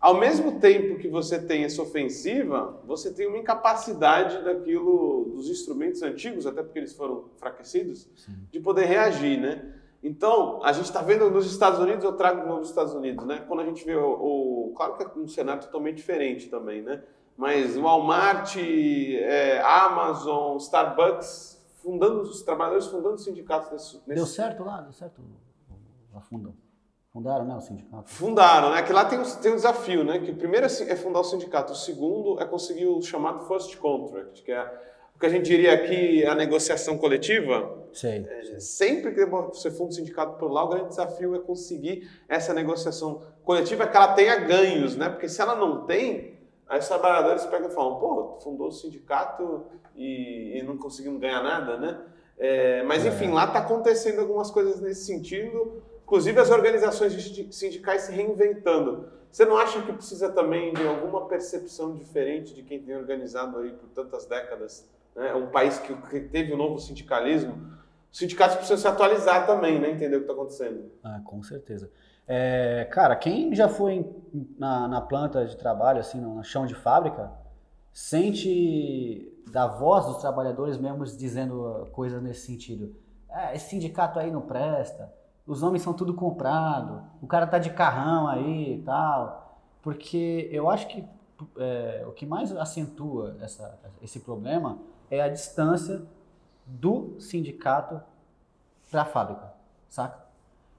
ao 0.00 0.18
mesmo 0.18 0.58
tempo 0.58 0.98
que 0.98 1.08
você 1.08 1.38
tem 1.38 1.64
essa 1.64 1.82
ofensiva, 1.82 2.80
você 2.86 3.12
tem 3.12 3.26
uma 3.26 3.36
incapacidade 3.36 4.42
daquilo, 4.42 5.32
dos 5.34 5.50
instrumentos 5.50 6.02
antigos, 6.02 6.46
até 6.46 6.62
porque 6.62 6.78
eles 6.78 6.94
foram 6.94 7.26
enfraquecidos, 7.36 8.08
Sim. 8.16 8.32
de 8.50 8.60
poder 8.60 8.86
reagir, 8.86 9.38
né? 9.38 9.74
Então, 10.02 10.64
a 10.64 10.72
gente 10.72 10.86
está 10.86 11.02
vendo 11.02 11.30
nos 11.30 11.44
Estados 11.44 11.78
Unidos, 11.78 12.02
eu 12.02 12.14
trago 12.14 12.40
de 12.40 12.48
novo 12.48 12.62
os 12.62 12.70
Estados 12.70 12.94
Unidos, 12.94 13.26
né? 13.26 13.44
Quando 13.46 13.60
a 13.60 13.66
gente 13.66 13.84
vê 13.84 13.94
o, 13.94 14.08
o, 14.10 14.72
Claro 14.74 14.96
que 14.96 15.02
é 15.02 15.08
um 15.18 15.28
cenário 15.28 15.62
totalmente 15.62 15.96
diferente 15.96 16.48
também, 16.48 16.80
né? 16.80 17.02
Mas 17.36 17.76
Walmart, 17.76 18.56
é, 18.56 19.60
Amazon, 19.60 20.56
Starbucks, 20.56 21.60
fundando, 21.82 22.22
os 22.22 22.42
trabalhadores 22.42 22.86
fundando 22.86 23.18
sindicatos 23.18 23.70
nesse, 23.70 23.94
nesse... 23.96 24.14
Deu 24.14 24.26
certo 24.26 24.64
lá? 24.64 24.80
Deu 24.80 24.92
certo? 24.92 25.20
Lá 26.14 26.20
fundam. 26.22 26.54
Fundaram, 27.12 27.44
né, 27.44 27.56
o 27.56 27.60
sindicato? 27.60 28.08
Fundaram, 28.08 28.70
né? 28.70 28.82
Que 28.82 28.92
lá 28.92 29.04
tem 29.04 29.18
um, 29.18 29.24
tem 29.24 29.52
um 29.52 29.56
desafio, 29.56 30.04
né? 30.04 30.20
Que 30.20 30.30
o 30.30 30.36
primeiro 30.36 30.64
é, 30.66 30.68
é 30.68 30.94
fundar 30.94 31.20
o 31.20 31.24
sindicato, 31.24 31.72
o 31.72 31.76
segundo 31.76 32.40
é 32.40 32.44
conseguir 32.44 32.86
o 32.86 33.02
chamado 33.02 33.46
first 33.48 33.76
contract, 33.78 34.44
que 34.44 34.52
é 34.52 34.62
o 35.16 35.18
que 35.18 35.26
a 35.26 35.28
gente 35.28 35.44
diria 35.44 35.74
aqui 35.74 36.24
a 36.24 36.36
negociação 36.36 36.96
coletiva. 36.96 37.78
Sei. 37.92 38.24
É, 38.28 38.60
sempre 38.60 39.12
que 39.12 39.26
você 39.26 39.72
funda 39.72 39.90
um 39.90 39.92
sindicato 39.92 40.38
por 40.38 40.52
lá, 40.52 40.62
o 40.62 40.68
grande 40.68 40.90
desafio 40.90 41.34
é 41.34 41.40
conseguir 41.40 42.08
essa 42.28 42.54
negociação 42.54 43.22
coletiva 43.42 43.88
que 43.88 43.96
ela 43.96 44.14
tenha 44.14 44.36
ganhos, 44.36 44.94
né? 44.94 45.08
Porque 45.08 45.28
se 45.28 45.42
ela 45.42 45.56
não 45.56 45.84
tem, 45.86 46.38
aí 46.68 46.78
os 46.78 46.86
trabalhadores 46.86 47.44
pegam 47.46 47.68
e 47.68 47.74
falam, 47.74 47.98
pô, 47.98 48.38
fundou 48.40 48.68
o 48.68 48.72
sindicato 48.72 49.66
e, 49.96 50.58
e 50.58 50.62
não 50.62 50.78
conseguimos 50.78 51.20
ganhar 51.20 51.42
nada, 51.42 51.76
né? 51.76 51.98
É, 52.38 52.84
mas 52.84 53.04
enfim, 53.04 53.30
é. 53.30 53.34
lá 53.34 53.46
está 53.46 53.58
acontecendo 53.58 54.20
algumas 54.20 54.48
coisas 54.48 54.80
nesse 54.80 55.04
sentido 55.04 55.82
inclusive 56.10 56.40
as 56.40 56.50
organizações 56.50 57.12
sindicais 57.52 58.02
se 58.02 58.12
reinventando. 58.12 59.08
Você 59.30 59.44
não 59.44 59.56
acha 59.56 59.80
que 59.80 59.92
precisa 59.92 60.28
também 60.28 60.74
de 60.74 60.84
alguma 60.84 61.28
percepção 61.28 61.94
diferente 61.94 62.52
de 62.52 62.64
quem 62.64 62.82
tem 62.82 62.96
organizado 62.96 63.58
aí 63.58 63.70
por 63.70 63.88
tantas 63.90 64.26
décadas? 64.26 64.90
Né? 65.14 65.32
Um 65.34 65.46
país 65.46 65.78
que 65.78 65.94
teve 66.22 66.52
um 66.52 66.56
novo 66.56 66.80
sindicalismo. 66.80 67.54
Os 68.10 68.18
sindicatos 68.18 68.56
precisam 68.56 68.76
se 68.76 68.88
atualizar 68.88 69.46
também, 69.46 69.78
né? 69.78 69.88
entender 69.88 70.16
o 70.16 70.18
que 70.18 70.24
está 70.24 70.32
acontecendo. 70.32 70.90
Ah, 71.04 71.20
com 71.24 71.40
certeza. 71.44 71.88
É, 72.26 72.88
cara, 72.90 73.14
quem 73.14 73.54
já 73.54 73.68
foi 73.68 74.04
na, 74.58 74.88
na, 74.88 75.00
planta 75.00 75.46
de 75.46 75.56
trabalho, 75.56 76.00
assim, 76.00 76.20
no 76.20 76.42
chão 76.42 76.66
de 76.66 76.74
fábrica, 76.74 77.30
sente 77.92 79.32
da 79.52 79.68
voz 79.68 80.06
dos 80.06 80.16
trabalhadores 80.16 80.76
mesmo 80.76 81.04
dizendo 81.04 81.88
coisas 81.92 82.20
nesse 82.20 82.46
sentido. 82.46 82.96
É, 83.30 83.54
esse 83.54 83.70
sindicato 83.70 84.18
aí 84.18 84.28
não 84.32 84.40
presta, 84.40 85.12
os 85.50 85.64
homens 85.64 85.82
são 85.82 85.92
tudo 85.92 86.14
comprado, 86.14 87.02
o 87.20 87.26
cara 87.26 87.44
tá 87.44 87.58
de 87.58 87.70
carrão 87.70 88.28
aí 88.28 88.74
e 88.74 88.82
tal. 88.82 89.58
Porque 89.82 90.48
eu 90.52 90.70
acho 90.70 90.86
que 90.86 91.04
é, 91.58 92.04
o 92.06 92.12
que 92.12 92.24
mais 92.24 92.54
acentua 92.56 93.36
essa, 93.40 93.76
esse 94.00 94.20
problema 94.20 94.78
é 95.10 95.20
a 95.20 95.28
distância 95.28 96.02
do 96.64 97.16
sindicato 97.18 98.00
para 98.92 99.02
a 99.02 99.04
fábrica, 99.04 99.52
saca? 99.88 100.20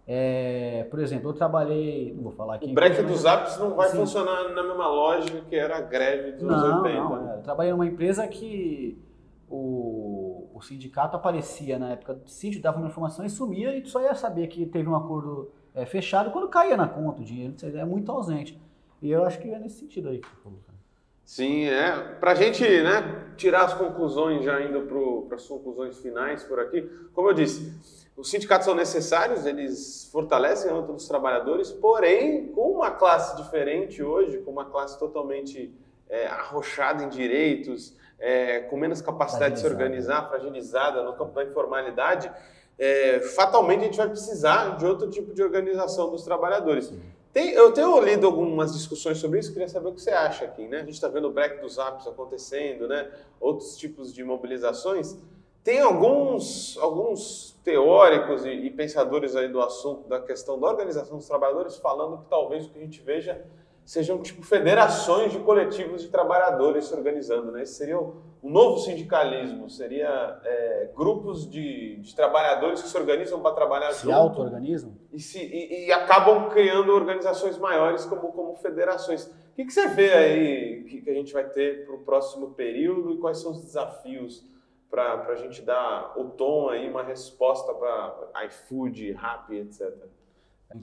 É, 0.07 0.87
por 0.89 0.99
exemplo, 0.99 1.29
eu 1.29 1.33
trabalhei, 1.33 2.13
não 2.15 2.23
vou 2.23 2.31
falar 2.31 2.55
aqui. 2.55 2.71
O 2.71 2.73
break 2.73 3.03
dos 3.03 3.25
apps 3.25 3.57
não 3.57 3.75
vai 3.75 3.89
assim, 3.89 3.97
funcionar 3.97 4.53
na 4.53 4.63
mesma 4.63 4.87
lógica 4.87 5.41
que 5.49 5.55
era 5.55 5.79
a 5.79 5.81
greve 5.81 6.31
dos 6.31 6.49
anos 6.49 6.81
80. 6.83 6.97
Não, 6.97 7.29
é, 7.29 7.35
eu 7.35 7.41
trabalhei 7.41 7.73
numa 7.73 7.85
empresa 7.85 8.25
que 8.25 8.97
o, 9.49 9.57
o 10.61 10.63
sindicato 10.63 11.15
aparecia 11.15 11.77
na 11.77 11.89
época 11.89 12.13
do 12.13 12.29
sítio, 12.29 12.61
dava 12.61 12.77
uma 12.77 12.87
informação 12.87 13.25
e 13.25 13.29
sumia, 13.29 13.75
e 13.75 13.85
só 13.85 14.01
ia 14.01 14.15
saber 14.15 14.47
que 14.47 14.65
teve 14.65 14.87
um 14.87 14.95
acordo 14.95 15.51
é, 15.73 15.85
fechado 15.85 16.31
quando 16.31 16.47
caía 16.47 16.77
na 16.77 16.87
conta 16.87 17.21
o 17.21 17.25
dinheiro, 17.25 17.55
é 17.63 17.83
muito 17.83 18.11
ausente. 18.11 18.61
E 19.01 19.09
eu 19.09 19.25
acho 19.25 19.39
que 19.39 19.49
é 19.49 19.57
nesse 19.57 19.79
sentido 19.79 20.09
aí 20.09 20.19
que. 20.19 20.29
Sim, 21.25 21.65
é. 21.65 22.15
Para 22.19 22.31
a 22.31 22.35
gente 22.35 22.63
né, 22.63 23.33
tirar 23.37 23.63
as 23.65 23.73
conclusões, 23.73 24.43
já 24.43 24.61
indo 24.61 24.81
para 25.27 25.35
as 25.35 25.47
conclusões 25.47 25.97
finais 25.97 26.43
por 26.43 26.59
aqui, 26.59 26.81
como 27.13 27.29
eu 27.29 27.33
disse, 27.33 27.73
os 28.15 28.29
sindicatos 28.29 28.65
são 28.65 28.75
necessários, 28.75 29.45
eles 29.45 30.09
fortalecem 30.11 30.69
a 30.69 30.75
luta 30.75 30.93
dos 30.93 31.07
trabalhadores, 31.07 31.71
porém, 31.71 32.47
com 32.47 32.73
uma 32.73 32.91
classe 32.91 33.35
diferente 33.41 34.03
hoje, 34.03 34.39
com 34.39 34.51
uma 34.51 34.65
classe 34.65 34.99
totalmente 34.99 35.73
é, 36.09 36.27
arrochada 36.27 37.03
em 37.03 37.09
direitos, 37.09 37.95
é, 38.21 38.59
com 38.59 38.77
menos 38.77 39.01
capacidade 39.01 39.55
de 39.55 39.61
se 39.61 39.67
organizar, 39.67 40.29
fragilizada 40.29 41.03
no 41.03 41.13
campo 41.13 41.33
da 41.33 41.43
informalidade, 41.43 42.31
é, 42.77 43.19
fatalmente 43.19 43.81
a 43.81 43.83
gente 43.85 43.97
vai 43.97 44.09
precisar 44.09 44.77
de 44.77 44.85
outro 44.85 45.09
tipo 45.09 45.33
de 45.33 45.43
organização 45.43 46.09
dos 46.09 46.23
trabalhadores. 46.23 46.93
Tem, 47.33 47.51
eu 47.51 47.71
tenho 47.71 47.99
lido 48.01 48.27
algumas 48.27 48.73
discussões 48.73 49.17
sobre 49.17 49.39
isso, 49.39 49.53
queria 49.53 49.67
saber 49.67 49.89
o 49.89 49.93
que 49.93 50.01
você 50.01 50.11
acha 50.11 50.45
aqui. 50.45 50.67
Né? 50.67 50.77
A 50.77 50.81
gente 50.81 50.93
está 50.93 51.07
vendo 51.07 51.27
o 51.27 51.31
break 51.31 51.61
dos 51.61 51.77
apps 51.77 52.05
acontecendo, 52.05 52.87
né? 52.87 53.09
outros 53.39 53.77
tipos 53.77 54.13
de 54.13 54.23
mobilizações. 54.23 55.17
Tem 55.63 55.79
alguns, 55.79 56.77
alguns 56.79 57.55
teóricos 57.63 58.45
e, 58.45 58.49
e 58.49 58.69
pensadores 58.69 59.35
aí 59.35 59.47
do 59.47 59.61
assunto, 59.61 60.09
da 60.09 60.19
questão 60.19 60.59
da 60.59 60.67
organização 60.67 61.17
dos 61.17 61.27
trabalhadores, 61.27 61.77
falando 61.77 62.17
que 62.17 62.25
talvez 62.29 62.65
o 62.65 62.69
que 62.69 62.79
a 62.79 62.81
gente 62.81 63.01
veja 63.01 63.45
sejam 63.85 64.21
tipo 64.21 64.43
federações 64.43 65.31
de 65.31 65.39
coletivos 65.39 66.01
de 66.01 66.09
trabalhadores 66.09 66.85
se 66.85 66.93
organizando. 66.93 67.51
Né? 67.51 67.63
Esse 67.63 67.75
seria 67.75 67.99
o, 67.99 68.21
novo 68.43 68.77
sindicalismo, 68.77 69.69
seria 69.69 70.39
é, 70.43 70.89
grupos 70.95 71.49
de, 71.49 71.97
de, 71.97 72.15
trabalhadores 72.15 72.81
que 72.81 72.87
se 72.87 72.97
organizam 72.97 73.41
para 73.41 73.53
trabalhar 73.53 73.91
se 73.91 74.11
auto-organizam? 74.11 74.93
E, 75.11 75.17
e, 75.37 75.87
e, 75.87 75.91
acabam 75.91 76.49
criando 76.49 76.91
organizações 76.91 77.57
maiores 77.57 78.05
como, 78.05 78.31
como 78.31 78.55
federações. 78.55 79.25
O 79.25 79.55
que, 79.55 79.65
que 79.65 79.73
você 79.73 79.87
vê 79.87 80.13
aí 80.13 80.83
que, 80.83 81.01
que 81.01 81.09
a 81.09 81.13
gente 81.13 81.33
vai 81.33 81.43
ter 81.43 81.85
para 81.85 81.95
o 81.95 81.99
próximo 81.99 82.51
período 82.51 83.13
e 83.13 83.17
quais 83.17 83.39
são 83.39 83.51
os 83.51 83.61
desafios 83.61 84.49
para 84.89 85.25
a 85.27 85.35
gente 85.35 85.61
dar 85.61 86.13
o 86.17 86.31
tom 86.31 86.69
aí, 86.69 86.89
uma 86.89 87.03
resposta 87.03 87.73
para 87.73 88.45
iFood, 88.45 89.13
Rappi, 89.13 89.57
etc. 89.57 89.89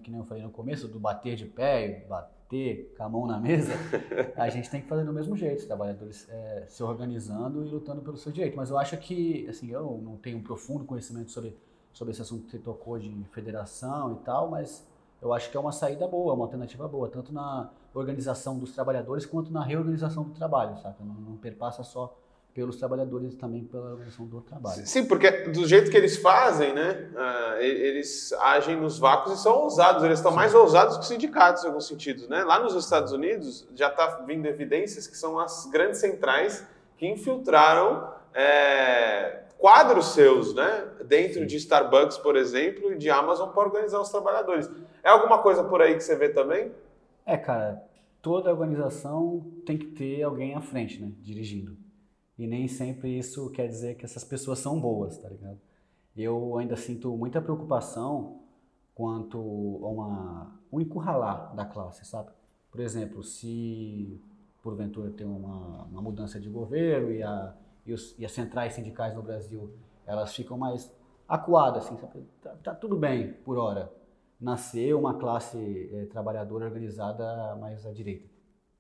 Que 0.02 0.11
nem 0.11 0.20
eu 0.20 0.26
falei 0.26 0.42
no 0.42 0.50
começo, 0.50 0.88
do 0.88 0.98
bater 0.98 1.34
de 1.34 1.46
pé, 1.46 2.06
bater 2.08 2.38
ter 2.48 2.94
com 2.96 3.04
a 3.04 3.08
mão 3.08 3.26
na 3.26 3.38
mesa, 3.38 3.72
a 4.37 4.48
gente 4.48 4.70
tem 4.70 4.80
que 4.80 4.88
fazer 4.88 5.04
do 5.04 5.12
mesmo 5.12 5.37
jeito, 5.37 5.61
os 5.61 5.66
trabalhadores 5.66 6.28
é, 6.30 6.64
se 6.66 6.82
organizando 6.82 7.64
e 7.64 7.68
lutando 7.68 8.00
pelo 8.00 8.16
seu 8.16 8.32
direito. 8.32 8.56
Mas 8.56 8.70
eu 8.70 8.78
acho 8.78 8.96
que, 8.96 9.46
assim, 9.48 9.70
eu 9.70 10.00
não 10.02 10.16
tenho 10.16 10.38
um 10.38 10.42
profundo 10.42 10.84
conhecimento 10.84 11.30
sobre, 11.30 11.56
sobre 11.92 12.12
esse 12.12 12.22
assunto 12.22 12.44
que 12.44 12.50
você 12.52 12.58
tocou 12.58 12.98
de 12.98 13.12
federação 13.32 14.14
e 14.14 14.24
tal, 14.24 14.50
mas 14.50 14.87
eu 15.20 15.32
acho 15.32 15.50
que 15.50 15.56
é 15.56 15.61
uma 15.61 15.72
saída 15.72 16.06
boa, 16.06 16.34
uma 16.34 16.44
alternativa 16.44 16.87
boa, 16.88 17.08
tanto 17.08 17.32
na 17.32 17.70
organização 17.92 18.58
dos 18.58 18.72
trabalhadores 18.72 19.26
quanto 19.26 19.52
na 19.52 19.62
reorganização 19.62 20.24
do 20.24 20.30
trabalho, 20.30 20.76
sabe? 20.78 20.96
Não, 21.00 21.14
não 21.14 21.37
perpassa 21.37 21.82
só 21.82 22.16
pelos 22.58 22.74
trabalhadores 22.74 23.36
também 23.36 23.62
pela 23.62 23.90
organização 23.90 24.26
do 24.26 24.40
trabalho. 24.40 24.84
Sim, 24.84 25.04
porque 25.04 25.30
do 25.30 25.64
jeito 25.64 25.92
que 25.92 25.96
eles 25.96 26.16
fazem, 26.16 26.74
né, 26.74 27.08
uh, 27.14 27.62
eles 27.62 28.32
agem 28.32 28.74
nos 28.74 28.98
vácuos 28.98 29.38
e 29.38 29.42
são 29.44 29.60
ousados, 29.60 30.02
eles 30.02 30.18
estão 30.18 30.32
Sim. 30.32 30.38
mais 30.38 30.52
ousados 30.52 30.96
que 30.96 31.02
os 31.02 31.06
sindicatos 31.06 31.62
em 31.62 31.68
alguns 31.68 31.86
sentidos, 31.86 32.26
né? 32.26 32.42
Lá 32.42 32.58
nos 32.58 32.74
Estados 32.74 33.12
Unidos 33.12 33.68
já 33.76 33.86
está 33.86 34.08
vindo 34.26 34.44
evidências 34.46 35.06
que 35.06 35.16
são 35.16 35.38
as 35.38 35.66
grandes 35.66 36.00
centrais 36.00 36.66
que 36.96 37.06
infiltraram 37.06 38.12
é, 38.34 39.44
quadros 39.56 40.06
seus, 40.06 40.52
né, 40.52 40.88
dentro 41.04 41.38
Sim. 41.38 41.46
de 41.46 41.58
Starbucks, 41.58 42.18
por 42.18 42.34
exemplo, 42.34 42.92
e 42.92 42.98
de 42.98 43.08
Amazon 43.08 43.50
para 43.50 43.68
organizar 43.68 44.00
os 44.00 44.08
trabalhadores. 44.08 44.68
É 45.04 45.10
alguma 45.10 45.38
coisa 45.38 45.62
por 45.62 45.80
aí 45.80 45.94
que 45.94 46.02
você 46.02 46.16
vê 46.16 46.28
também? 46.30 46.72
É, 47.24 47.36
cara, 47.36 47.84
toda 48.20 48.50
organização 48.50 49.46
tem 49.64 49.78
que 49.78 49.86
ter 49.86 50.24
alguém 50.24 50.56
à 50.56 50.60
frente, 50.60 51.00
né, 51.00 51.12
dirigindo. 51.22 51.86
E 52.38 52.46
nem 52.46 52.68
sempre 52.68 53.18
isso 53.18 53.51
quer 53.51 53.66
dizer 53.66 53.96
que 53.96 54.05
essas 54.05 54.22
pessoas 54.22 54.61
são 54.61 54.81
boas, 54.81 55.18
tá 55.18 55.29
ligado? 55.29 55.59
Eu 56.16 56.57
ainda 56.57 56.77
sinto 56.77 57.16
muita 57.16 57.42
preocupação 57.42 58.42
quanto 58.94 59.38
a 59.83 59.88
uma, 59.88 60.61
um 60.72 60.81
encurralar 60.81 61.55
da 61.55 61.64
classe, 61.64 62.05
sabe? 62.05 62.31
Por 62.70 62.81
exemplo, 62.81 63.22
se 63.22 64.20
porventura 64.62 65.11
tem 65.11 65.27
uma, 65.27 65.85
uma 65.85 66.03
mudança 66.03 66.38
de 66.38 66.48
governo 66.48 67.11
e, 67.11 67.22
a, 67.22 67.55
e, 67.87 67.92
os, 67.92 68.18
e, 68.18 68.24
as 68.24 68.33
centrais 68.33 68.74
sindicais 68.74 69.14
no 69.14 69.22
Brasil 69.22 69.72
elas 70.07 70.35
ficam 70.35 70.57
mais 70.57 70.92
acuadas, 71.29 71.87
assim? 71.87 71.96
Tá, 72.42 72.57
tá 72.62 72.74
tudo 72.74 72.96
bem 72.96 73.33
por 73.33 73.57
hora. 73.57 73.92
Nascer 74.40 74.94
uma 74.94 75.14
classe 75.18 75.90
é, 75.92 76.07
trabalhadora 76.07 76.66
organizada 76.66 77.57
mais 77.57 77.85
à 77.85 77.92
direita, 77.92 78.29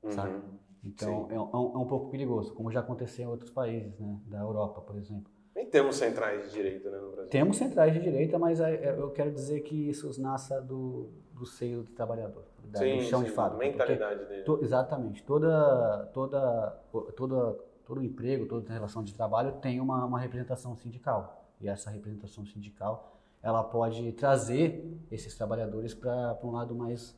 uhum. 0.02 0.10
sabe? 0.10 0.42
Então 0.84 1.28
é, 1.30 1.34
é, 1.34 1.40
um, 1.40 1.74
é 1.74 1.78
um 1.78 1.86
pouco 1.86 2.10
perigoso, 2.10 2.52
como 2.54 2.70
já 2.70 2.80
aconteceu 2.80 3.26
em 3.26 3.28
outros 3.28 3.50
países, 3.50 3.98
né? 3.98 4.18
Da 4.26 4.40
Europa, 4.40 4.80
por 4.80 4.96
exemplo. 4.96 5.30
Nem 5.54 5.66
temos 5.66 5.96
centrais 5.96 6.44
de 6.44 6.52
direita 6.52 6.88
né, 6.88 6.98
no 6.98 7.10
Brasil. 7.10 7.30
Temos 7.30 7.56
centrais 7.56 7.92
de 7.92 8.00
direita, 8.00 8.38
mas 8.38 8.60
é, 8.60 8.94
eu 8.96 9.10
quero 9.10 9.32
dizer 9.32 9.60
que 9.62 9.88
isso 9.88 10.08
nasce 10.20 10.54
do, 10.62 11.10
do 11.32 11.44
seio 11.44 11.82
do 11.82 11.92
trabalhador, 11.92 12.44
da, 12.64 12.78
sim, 12.78 12.98
do 12.98 13.02
chão 13.02 13.20
sim, 13.20 13.26
de 13.26 13.32
fábrica. 13.32 13.64
mentalidade 13.64 14.24
dele. 14.26 14.44
To, 14.44 14.60
exatamente. 14.62 15.24
Toda, 15.24 16.08
toda, 16.14 16.70
toda, 17.16 17.58
todo 17.84 18.04
emprego, 18.04 18.46
toda 18.46 18.72
relação 18.72 19.02
de 19.02 19.12
trabalho 19.12 19.52
tem 19.60 19.80
uma, 19.80 20.04
uma 20.04 20.20
representação 20.20 20.76
sindical. 20.76 21.50
E 21.60 21.68
essa 21.68 21.90
representação 21.90 22.46
sindical 22.46 23.18
ela 23.42 23.62
pode 23.62 24.12
trazer 24.12 24.96
esses 25.10 25.34
trabalhadores 25.36 25.94
para 25.94 26.38
um 26.42 26.50
lado 26.50 26.74
mais 26.74 27.16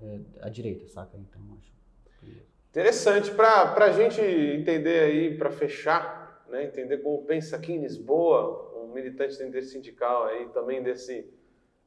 é, 0.00 0.20
à 0.40 0.48
direita, 0.48 0.88
saca? 0.88 1.16
Então, 1.16 1.40
acho. 1.58 1.78
Interessante. 2.78 3.32
Para 3.32 3.86
a 3.86 3.90
gente 3.90 4.20
entender 4.20 5.00
aí, 5.00 5.36
para 5.36 5.50
fechar 5.50 6.44
né, 6.48 6.62
entender 6.62 6.98
como 6.98 7.24
pensa 7.24 7.56
aqui 7.56 7.72
em 7.72 7.80
Lisboa, 7.80 8.72
um 8.76 8.92
militante 8.92 9.36
do 9.36 9.42
intersindical 9.42 10.26
aí 10.26 10.46
também 10.50 10.80
desse 10.80 11.28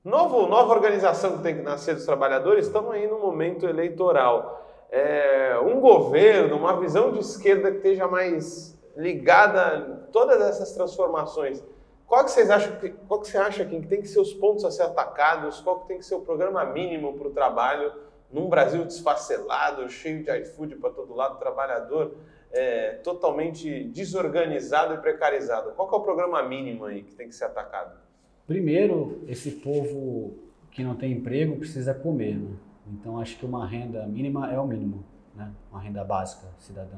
novo 0.03 0.47
nova 0.47 0.73
organização 0.73 1.37
que 1.37 1.43
tem 1.43 1.55
que 1.55 1.61
nascer 1.61 1.95
dos 1.95 2.05
trabalhadores, 2.05 2.65
estamos 2.65 2.91
aí 2.91 3.07
no 3.07 3.19
momento 3.19 3.65
eleitoral. 3.65 4.67
É, 4.91 5.57
um 5.63 5.79
governo, 5.79 6.57
uma 6.57 6.77
visão 6.77 7.13
de 7.13 7.19
esquerda 7.19 7.71
que 7.71 7.77
esteja 7.77 8.05
mais 8.09 8.77
ligada 8.97 9.61
a 9.61 9.81
todas 10.11 10.41
essas 10.41 10.73
transformações. 10.73 11.63
Qual 12.05 12.25
que 12.25 12.31
vocês 12.31 12.49
acham 12.49 12.75
que, 12.75 12.89
qual 12.89 13.21
que 13.21 13.29
você 13.29 13.37
acha 13.37 13.63
que 13.63 13.79
tem 13.87 14.01
que 14.01 14.09
ser 14.09 14.19
os 14.19 14.33
pontos 14.33 14.65
a 14.65 14.71
ser 14.71 14.83
atacados? 14.83 15.61
Qual 15.61 15.79
que 15.79 15.87
tem 15.87 15.99
que 15.99 16.05
ser 16.05 16.15
o 16.15 16.19
programa 16.19 16.65
mínimo 16.65 17.17
para 17.17 17.29
o 17.29 17.31
trabalho 17.31 18.10
num 18.31 18.47
Brasil 18.49 18.85
desfacelado, 18.85 19.89
cheio 19.89 20.23
de 20.23 20.31
iFood 20.41 20.75
para 20.75 20.89
todo 20.89 21.13
lado, 21.13 21.37
trabalhador? 21.37 22.15
é, 22.51 22.95
totalmente 22.95 23.85
desorganizado 23.85 24.93
e 24.93 24.97
precarizado. 24.97 25.71
Qual 25.71 25.89
é 25.91 25.95
o 25.95 26.01
programa 26.01 26.43
mínimo 26.43 26.85
aí 26.85 27.03
que 27.03 27.13
tem 27.13 27.27
que 27.27 27.35
ser 27.35 27.45
atacado? 27.45 27.97
Primeiro, 28.45 29.23
esse 29.27 29.51
povo 29.51 30.35
que 30.69 30.83
não 30.83 30.95
tem 30.95 31.13
emprego 31.13 31.57
precisa 31.57 31.93
comer, 31.93 32.35
né? 32.35 32.51
Então 32.87 33.19
acho 33.19 33.37
que 33.37 33.45
uma 33.45 33.65
renda 33.65 34.05
mínima 34.05 34.51
é 34.51 34.59
o 34.59 34.67
mínimo, 34.67 35.03
né? 35.35 35.51
Uma 35.71 35.79
renda 35.79 36.03
básica 36.03 36.47
cidadã. 36.59 36.97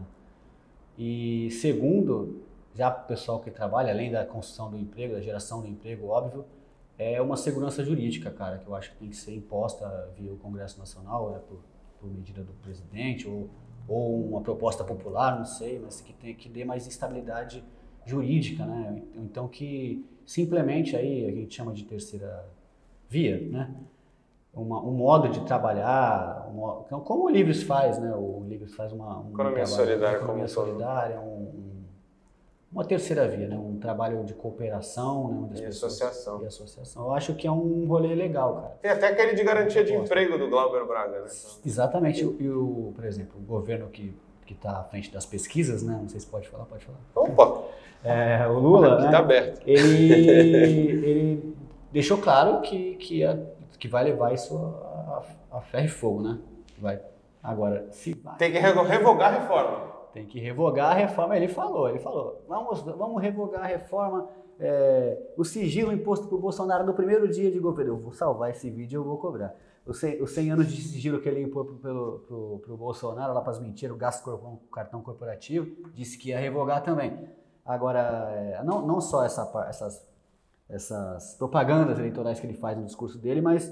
E 0.98 1.50
segundo, 1.52 2.41
já 2.74 2.89
para 2.89 3.04
o 3.04 3.08
pessoal 3.08 3.39
que 3.39 3.52
trabalha, 3.52 3.91
além 3.91 4.12
da 4.12 4.26
construção 4.26 4.72
do 4.72 4.78
emprego, 4.78 5.13
da 5.13 5.22
geração 5.22 5.62
do 5.62 5.67
emprego, 5.67 6.08
óbvio, 6.08 6.46
é 6.98 7.22
uma 7.22 7.36
segurança 7.36 7.84
jurídica, 7.84 8.30
cara, 8.32 8.58
que 8.58 8.68
eu 8.68 8.76
acho 8.76 8.92
que 8.92 8.98
tem 8.98 9.10
que 9.10 9.16
ser 9.16 9.36
imposta 9.36 10.12
via 10.16 10.32
o 10.32 10.38
Congresso 10.38 10.78
Nacional, 10.80 11.32
né, 11.32 11.40
por, 11.48 11.60
por 12.00 12.12
medida 12.12 12.44
do 12.44 12.54
presidente 12.54 13.28
ou 13.28 13.50
ou 13.88 14.30
uma 14.30 14.42
proposta 14.42 14.84
popular, 14.84 15.38
não 15.38 15.46
sei, 15.46 15.80
mas 15.80 16.00
que, 16.02 16.14
tem, 16.14 16.34
que 16.34 16.48
dê 16.48 16.64
mais 16.64 16.88
estabilidade 16.88 17.64
jurídica, 18.06 18.66
né? 18.66 19.02
Então 19.16 19.48
que 19.48 20.06
simplesmente 20.26 20.96
aí 20.96 21.26
a 21.26 21.32
gente 21.32 21.54
chama 21.54 21.74
de 21.74 21.84
terceira 21.84 22.46
via, 23.10 23.40
né? 23.50 23.74
Uma, 24.54 24.80
um 24.82 24.92
modo 24.92 25.30
de 25.30 25.44
trabalhar, 25.46 26.48
um, 26.50 27.00
como 27.02 27.26
o 27.26 27.30
Livres 27.30 27.64
faz, 27.64 27.98
né? 27.98 28.14
O 28.16 28.46
Livres 28.48 28.76
faz 28.76 28.92
uma, 28.92 29.20
um 29.20 29.32
economia 29.32 29.66
solidária, 29.66 30.18
economia 30.18 30.48
solidária, 30.48 31.20
um, 31.20 31.73
uma 32.74 32.84
terceira 32.84 33.28
via, 33.28 33.48
né? 33.48 33.56
Um 33.56 33.78
trabalho 33.78 34.24
de 34.24 34.34
cooperação, 34.34 35.48
né? 35.52 35.60
e 35.60 35.62
pessoas, 35.62 35.94
associação. 35.94 36.42
E 36.42 36.46
associação. 36.48 37.04
Eu 37.04 37.14
acho 37.14 37.36
que 37.36 37.46
é 37.46 37.52
um 37.52 37.86
rolê 37.86 38.16
legal, 38.16 38.56
cara. 38.56 38.78
Tem 38.82 38.92
até 38.92 39.08
aquele 39.08 39.36
de 39.36 39.44
garantia 39.44 39.84
de 39.84 39.94
emprego 39.94 40.38
do 40.38 40.50
Glauber 40.50 40.86
Braga, 40.86 41.22
né? 41.22 41.28
Exatamente. 41.66 42.22
E 42.22 42.50
o, 42.50 42.92
por 42.96 43.06
exemplo, 43.06 43.40
o 43.40 43.46
governo 43.46 43.88
que 43.90 44.14
que 44.46 44.54
está 44.54 44.80
à 44.80 44.84
frente 44.84 45.12
das 45.12 45.26
pesquisas, 45.26 45.84
né? 45.84 45.98
Não 46.02 46.10
sei 46.10 46.20
se 46.20 46.28
pode 46.28 46.50
falar, 46.50 46.66
pode 46.66 46.86
falar. 46.86 46.98
Opa! 47.16 47.64
É, 48.04 48.46
o 48.48 48.60
Lula, 48.60 48.96
Aqui 48.96 49.04
né? 49.06 49.12
Tá 49.12 49.20
aberto. 49.20 49.62
Ele, 49.66 50.12
ele 51.08 51.56
deixou 51.92 52.18
claro 52.18 52.62
que 52.62 52.96
que, 52.96 53.20
ia, 53.20 53.42
que 53.80 53.88
vai 53.88 54.04
levar 54.04 54.34
isso 54.34 54.58
a, 54.58 55.24
a, 55.52 55.58
a 55.58 55.62
ferro 55.62 55.86
e 55.86 55.90
fogo, 55.90 56.22
né? 56.22 56.40
Vai. 56.78 57.00
Agora, 57.42 57.88
se 57.92 58.14
vai. 58.14 58.36
Tem 58.38 58.52
que 58.52 58.60
revogar 58.60 59.34
a 59.34 59.40
reforma. 59.40 59.93
Tem 60.13 60.26
que 60.26 60.39
revogar 60.39 60.91
a 60.91 60.93
reforma. 60.93 61.36
Ele 61.36 61.47
falou, 61.47 61.89
ele 61.89 61.99
falou, 61.99 62.43
vamos, 62.47 62.82
vamos 62.82 63.21
revogar 63.21 63.63
a 63.63 63.67
reforma, 63.67 64.30
é, 64.60 65.34
o 65.36 65.43
sigilo 65.43 65.91
imposto 65.91 66.28
por 66.28 66.39
Bolsonaro 66.39 66.86
no 66.86 66.93
primeiro 66.93 67.28
dia 67.28 67.52
de 67.52 67.60
governo. 67.60 67.93
Eu 67.93 67.97
vou 67.97 68.13
salvar 68.13 68.52
esse 68.52 68.69
vídeo 68.69 68.99
eu 68.99 69.04
vou 69.04 69.17
cobrar. 69.17 69.56
Os 69.86 69.99
100, 69.99 70.21
os 70.21 70.32
100 70.32 70.52
anos 70.52 70.71
de 70.71 70.82
sigilo 70.82 71.19
que 71.19 71.28
ele 71.28 71.41
impôs 71.41 71.67
pelo, 71.82 72.19
pro, 72.19 72.62
pro 72.63 72.78
Bolsonaro, 72.78 73.34
lá 73.34 73.41
para 73.41 73.52
as 73.52 73.60
mentiras, 73.60 73.93
o 73.93 73.99
gasto 73.99 74.23
com 74.38 74.58
cartão 74.71 75.02
corporativo, 75.02 75.89
disse 75.93 76.17
que 76.17 76.30
ia 76.30 76.39
revogar 76.39 76.84
também. 76.84 77.28
Agora, 77.65 78.32
é, 78.32 78.63
não, 78.63 78.86
não 78.86 79.02
só 79.02 79.26
essa, 79.26 79.52
essas, 79.67 80.08
essas 80.69 81.36
propagandas 81.36 81.99
eleitorais 81.99 82.39
que 82.39 82.45
ele 82.45 82.54
faz 82.54 82.78
no 82.78 82.86
discurso 82.86 83.17
dele, 83.17 83.41
mas 83.41 83.69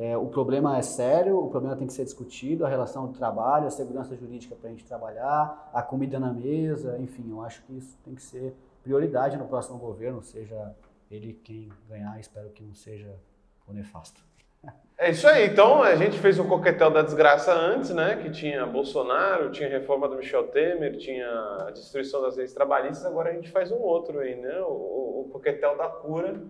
é, 0.00 0.16
o 0.16 0.28
problema 0.28 0.78
é 0.78 0.82
sério, 0.82 1.38
o 1.38 1.50
problema 1.50 1.76
tem 1.76 1.86
que 1.86 1.92
ser 1.92 2.04
discutido, 2.04 2.64
a 2.64 2.68
relação 2.70 3.06
do 3.06 3.12
trabalho, 3.12 3.66
a 3.66 3.70
segurança 3.70 4.16
jurídica 4.16 4.56
para 4.56 4.70
a 4.70 4.72
gente 4.72 4.86
trabalhar, 4.86 5.70
a 5.74 5.82
comida 5.82 6.18
na 6.18 6.32
mesa, 6.32 6.96
enfim, 6.98 7.28
eu 7.28 7.42
acho 7.42 7.62
que 7.64 7.76
isso 7.76 7.98
tem 8.02 8.14
que 8.14 8.22
ser 8.22 8.54
prioridade 8.82 9.36
no 9.36 9.46
próximo 9.46 9.76
governo, 9.76 10.22
seja 10.22 10.74
ele 11.10 11.34
quem 11.44 11.68
ganhar, 11.86 12.18
espero 12.18 12.48
que 12.48 12.62
não 12.62 12.74
seja 12.74 13.14
o 13.68 13.74
nefasto. 13.74 14.24
É 14.96 15.10
isso 15.10 15.28
aí, 15.28 15.48
então 15.48 15.82
a 15.82 15.94
gente 15.94 16.18
fez 16.18 16.38
o 16.38 16.48
coquetel 16.48 16.90
da 16.90 17.02
desgraça 17.02 17.52
antes, 17.52 17.90
né? 17.90 18.16
Que 18.16 18.30
tinha 18.30 18.64
Bolsonaro, 18.64 19.50
tinha 19.50 19.68
reforma 19.68 20.08
do 20.08 20.16
Michel 20.16 20.48
Temer, 20.48 20.96
tinha 20.96 21.28
a 21.66 21.70
destruição 21.72 22.22
das 22.22 22.36
leis 22.36 22.54
trabalhistas, 22.54 23.04
agora 23.04 23.30
a 23.30 23.32
gente 23.34 23.50
faz 23.50 23.70
um 23.70 23.80
outro 23.80 24.18
aí, 24.20 24.34
né? 24.36 24.60
O, 24.60 25.24
o 25.26 25.28
coquetel 25.30 25.76
da 25.76 25.88
cura, 25.88 26.40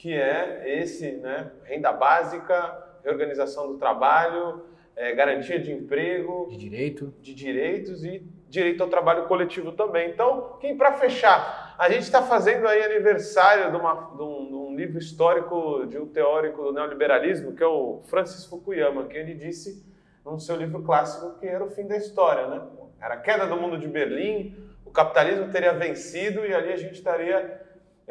que 0.00 0.14
é 0.14 0.62
esse, 0.80 1.12
né? 1.12 1.50
Renda 1.64 1.92
básica, 1.92 2.86
reorganização 3.04 3.68
do 3.68 3.76
trabalho, 3.76 4.64
é, 4.96 5.14
garantia 5.14 5.60
de 5.60 5.70
emprego, 5.70 6.48
de 6.48 6.56
direito, 6.56 7.12
de 7.20 7.34
direitos 7.34 8.02
e 8.02 8.26
direito 8.48 8.82
ao 8.82 8.88
trabalho 8.88 9.26
coletivo 9.26 9.72
também. 9.72 10.08
Então, 10.08 10.56
quem 10.58 10.74
para 10.74 10.94
fechar, 10.94 11.76
a 11.78 11.90
gente 11.90 12.04
está 12.04 12.22
fazendo 12.22 12.66
aí 12.66 12.82
aniversário 12.82 13.70
de, 13.70 13.76
uma, 13.76 13.94
de, 14.16 14.22
um, 14.22 14.46
de, 14.46 14.54
um, 14.54 14.74
livro 14.74 14.98
histórico 14.98 15.84
de 15.86 15.98
um 15.98 16.06
teórico 16.06 16.62
do 16.62 16.72
neoliberalismo 16.72 17.52
que 17.52 17.62
é 17.62 17.66
o 17.66 18.00
Francis 18.06 18.46
Fukuyama, 18.46 19.04
que 19.04 19.18
ele 19.18 19.34
disse 19.34 19.84
no 20.24 20.40
seu 20.40 20.56
livro 20.56 20.82
clássico 20.82 21.38
que 21.38 21.46
era 21.46 21.62
o 21.62 21.70
fim 21.70 21.86
da 21.86 21.98
história, 21.98 22.46
né? 22.46 22.62
Era 22.98 23.14
a 23.14 23.20
queda 23.20 23.46
do 23.46 23.56
mundo 23.56 23.76
de 23.76 23.86
Berlim, 23.86 24.56
o 24.82 24.90
capitalismo 24.90 25.52
teria 25.52 25.74
vencido 25.74 26.46
e 26.46 26.54
ali 26.54 26.72
a 26.72 26.76
gente 26.76 26.94
estaria 26.94 27.59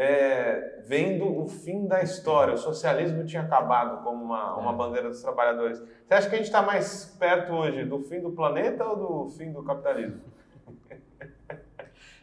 é, 0.02 0.82
vendo 0.86 1.28
o 1.42 1.46
fim 1.46 1.86
da 1.86 2.02
história. 2.02 2.54
O 2.54 2.58
socialismo 2.58 3.26
tinha 3.26 3.42
acabado 3.42 4.02
como 4.02 4.24
uma, 4.24 4.56
uma 4.56 4.72
é. 4.72 4.76
bandeira 4.76 5.10
dos 5.10 5.22
trabalhadores. 5.22 5.78
Você 5.78 6.14
acha 6.14 6.30
que 6.30 6.36
a 6.36 6.38
gente 6.38 6.48
está 6.48 6.62
mais 6.62 7.18
perto 7.20 7.52
hoje 7.52 7.84
do 7.84 8.00
fim 8.00 8.22
do 8.22 8.32
planeta 8.32 8.86
ou 8.86 9.26
do 9.26 9.30
fim 9.32 9.52
do 9.52 9.62
capitalismo? 9.62 10.22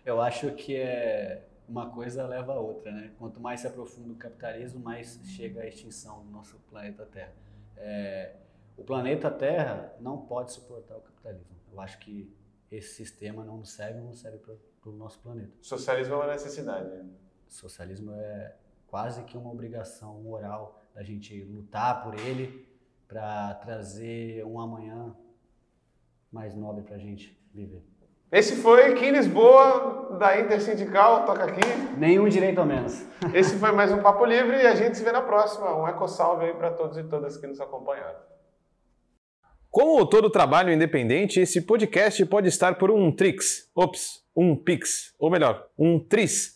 Eu 0.07 0.23
acho 0.23 0.53
que 0.53 0.75
é 0.75 1.47
uma 1.69 1.91
coisa 1.91 2.27
leva 2.27 2.55
a 2.55 2.59
outra, 2.59 2.91
né? 2.91 3.11
Quanto 3.19 3.41
mais 3.41 3.61
se 3.61 3.67
aprofunda 3.67 4.11
o 4.11 4.17
capitalismo, 4.17 4.81
mais 4.81 5.21
chega 5.25 5.61
a 5.61 5.67
extinção 5.67 6.25
do 6.25 6.31
nosso 6.31 6.59
planeta 6.71 7.05
Terra. 7.05 7.35
É, 7.77 8.37
o 8.75 8.85
planeta 8.85 9.31
Terra 9.31 9.95
não 10.01 10.17
pode 10.23 10.51
suportar 10.53 10.97
o 10.97 11.01
capitalismo. 11.01 11.55
Eu 11.71 11.79
acho 11.79 11.99
que 11.99 12.35
esse 12.71 12.95
sistema 12.95 13.45
não 13.45 13.67
serve, 13.67 14.01
não 14.01 14.15
serve 14.15 14.39
para 14.39 14.55
o 14.91 14.93
nosso 14.93 15.21
planeta. 15.21 15.53
O 15.61 15.65
socialismo 15.65 16.15
é 16.15 16.17
uma 16.17 16.27
necessidade. 16.29 16.89
Né? 16.89 17.05
Socialismo 17.49 18.13
é 18.13 18.57
quase 18.87 19.25
que 19.25 19.37
uma 19.37 19.51
obrigação 19.51 20.21
moral 20.21 20.81
da 20.95 21.03
gente 21.03 21.43
lutar 21.45 22.03
por 22.03 22.15
ele 22.15 22.67
para 23.07 23.55
trazer 23.55 24.45
um 24.45 24.59
amanhã 24.59 25.15
mais 26.33 26.55
nobre 26.55 26.83
para 26.83 26.97
a 26.97 26.99
gente 26.99 27.39
viver. 27.53 27.85
Esse 28.31 28.57
foi 28.57 28.87
aqui 28.87 29.07
em 29.07 29.13
Lisboa, 29.13 30.17
da 30.19 30.41
Intersindical, 30.41 31.25
toca 31.25 31.45
aqui. 31.45 31.61
Nenhum 31.97 32.29
direito 32.29 32.59
ao 32.59 32.67
menos. 32.67 33.07
Esse 33.33 33.57
foi 33.57 33.71
mais 33.71 33.93
um 33.93 34.03
Papo 34.03 34.25
Livre 34.25 34.57
e 34.57 34.67
a 34.67 34.75
gente 34.75 34.97
se 34.97 35.05
vê 35.05 35.13
na 35.13 35.23
próxima. 35.23 35.77
Um 35.81 35.87
eco 35.87 36.09
salve 36.09 36.47
aí 36.47 36.55
para 36.55 36.73
todos 36.73 36.99
e 36.99 37.05
todas 37.05 37.37
que 37.37 37.47
nos 37.47 37.61
acompanharam. 37.61 38.19
Como 39.71 40.05
todo 40.07 40.29
trabalho 40.29 40.73
independente, 40.73 41.39
esse 41.39 41.63
podcast 41.63 42.25
pode 42.27 42.49
estar 42.49 42.79
por 42.79 42.91
um 42.91 43.15
Trix, 43.15 43.71
ops, 43.77 44.25
um 44.35 44.57
Pix, 44.57 45.15
ou 45.19 45.31
melhor, 45.31 45.69
um 45.79 46.01
Tris, 46.01 46.56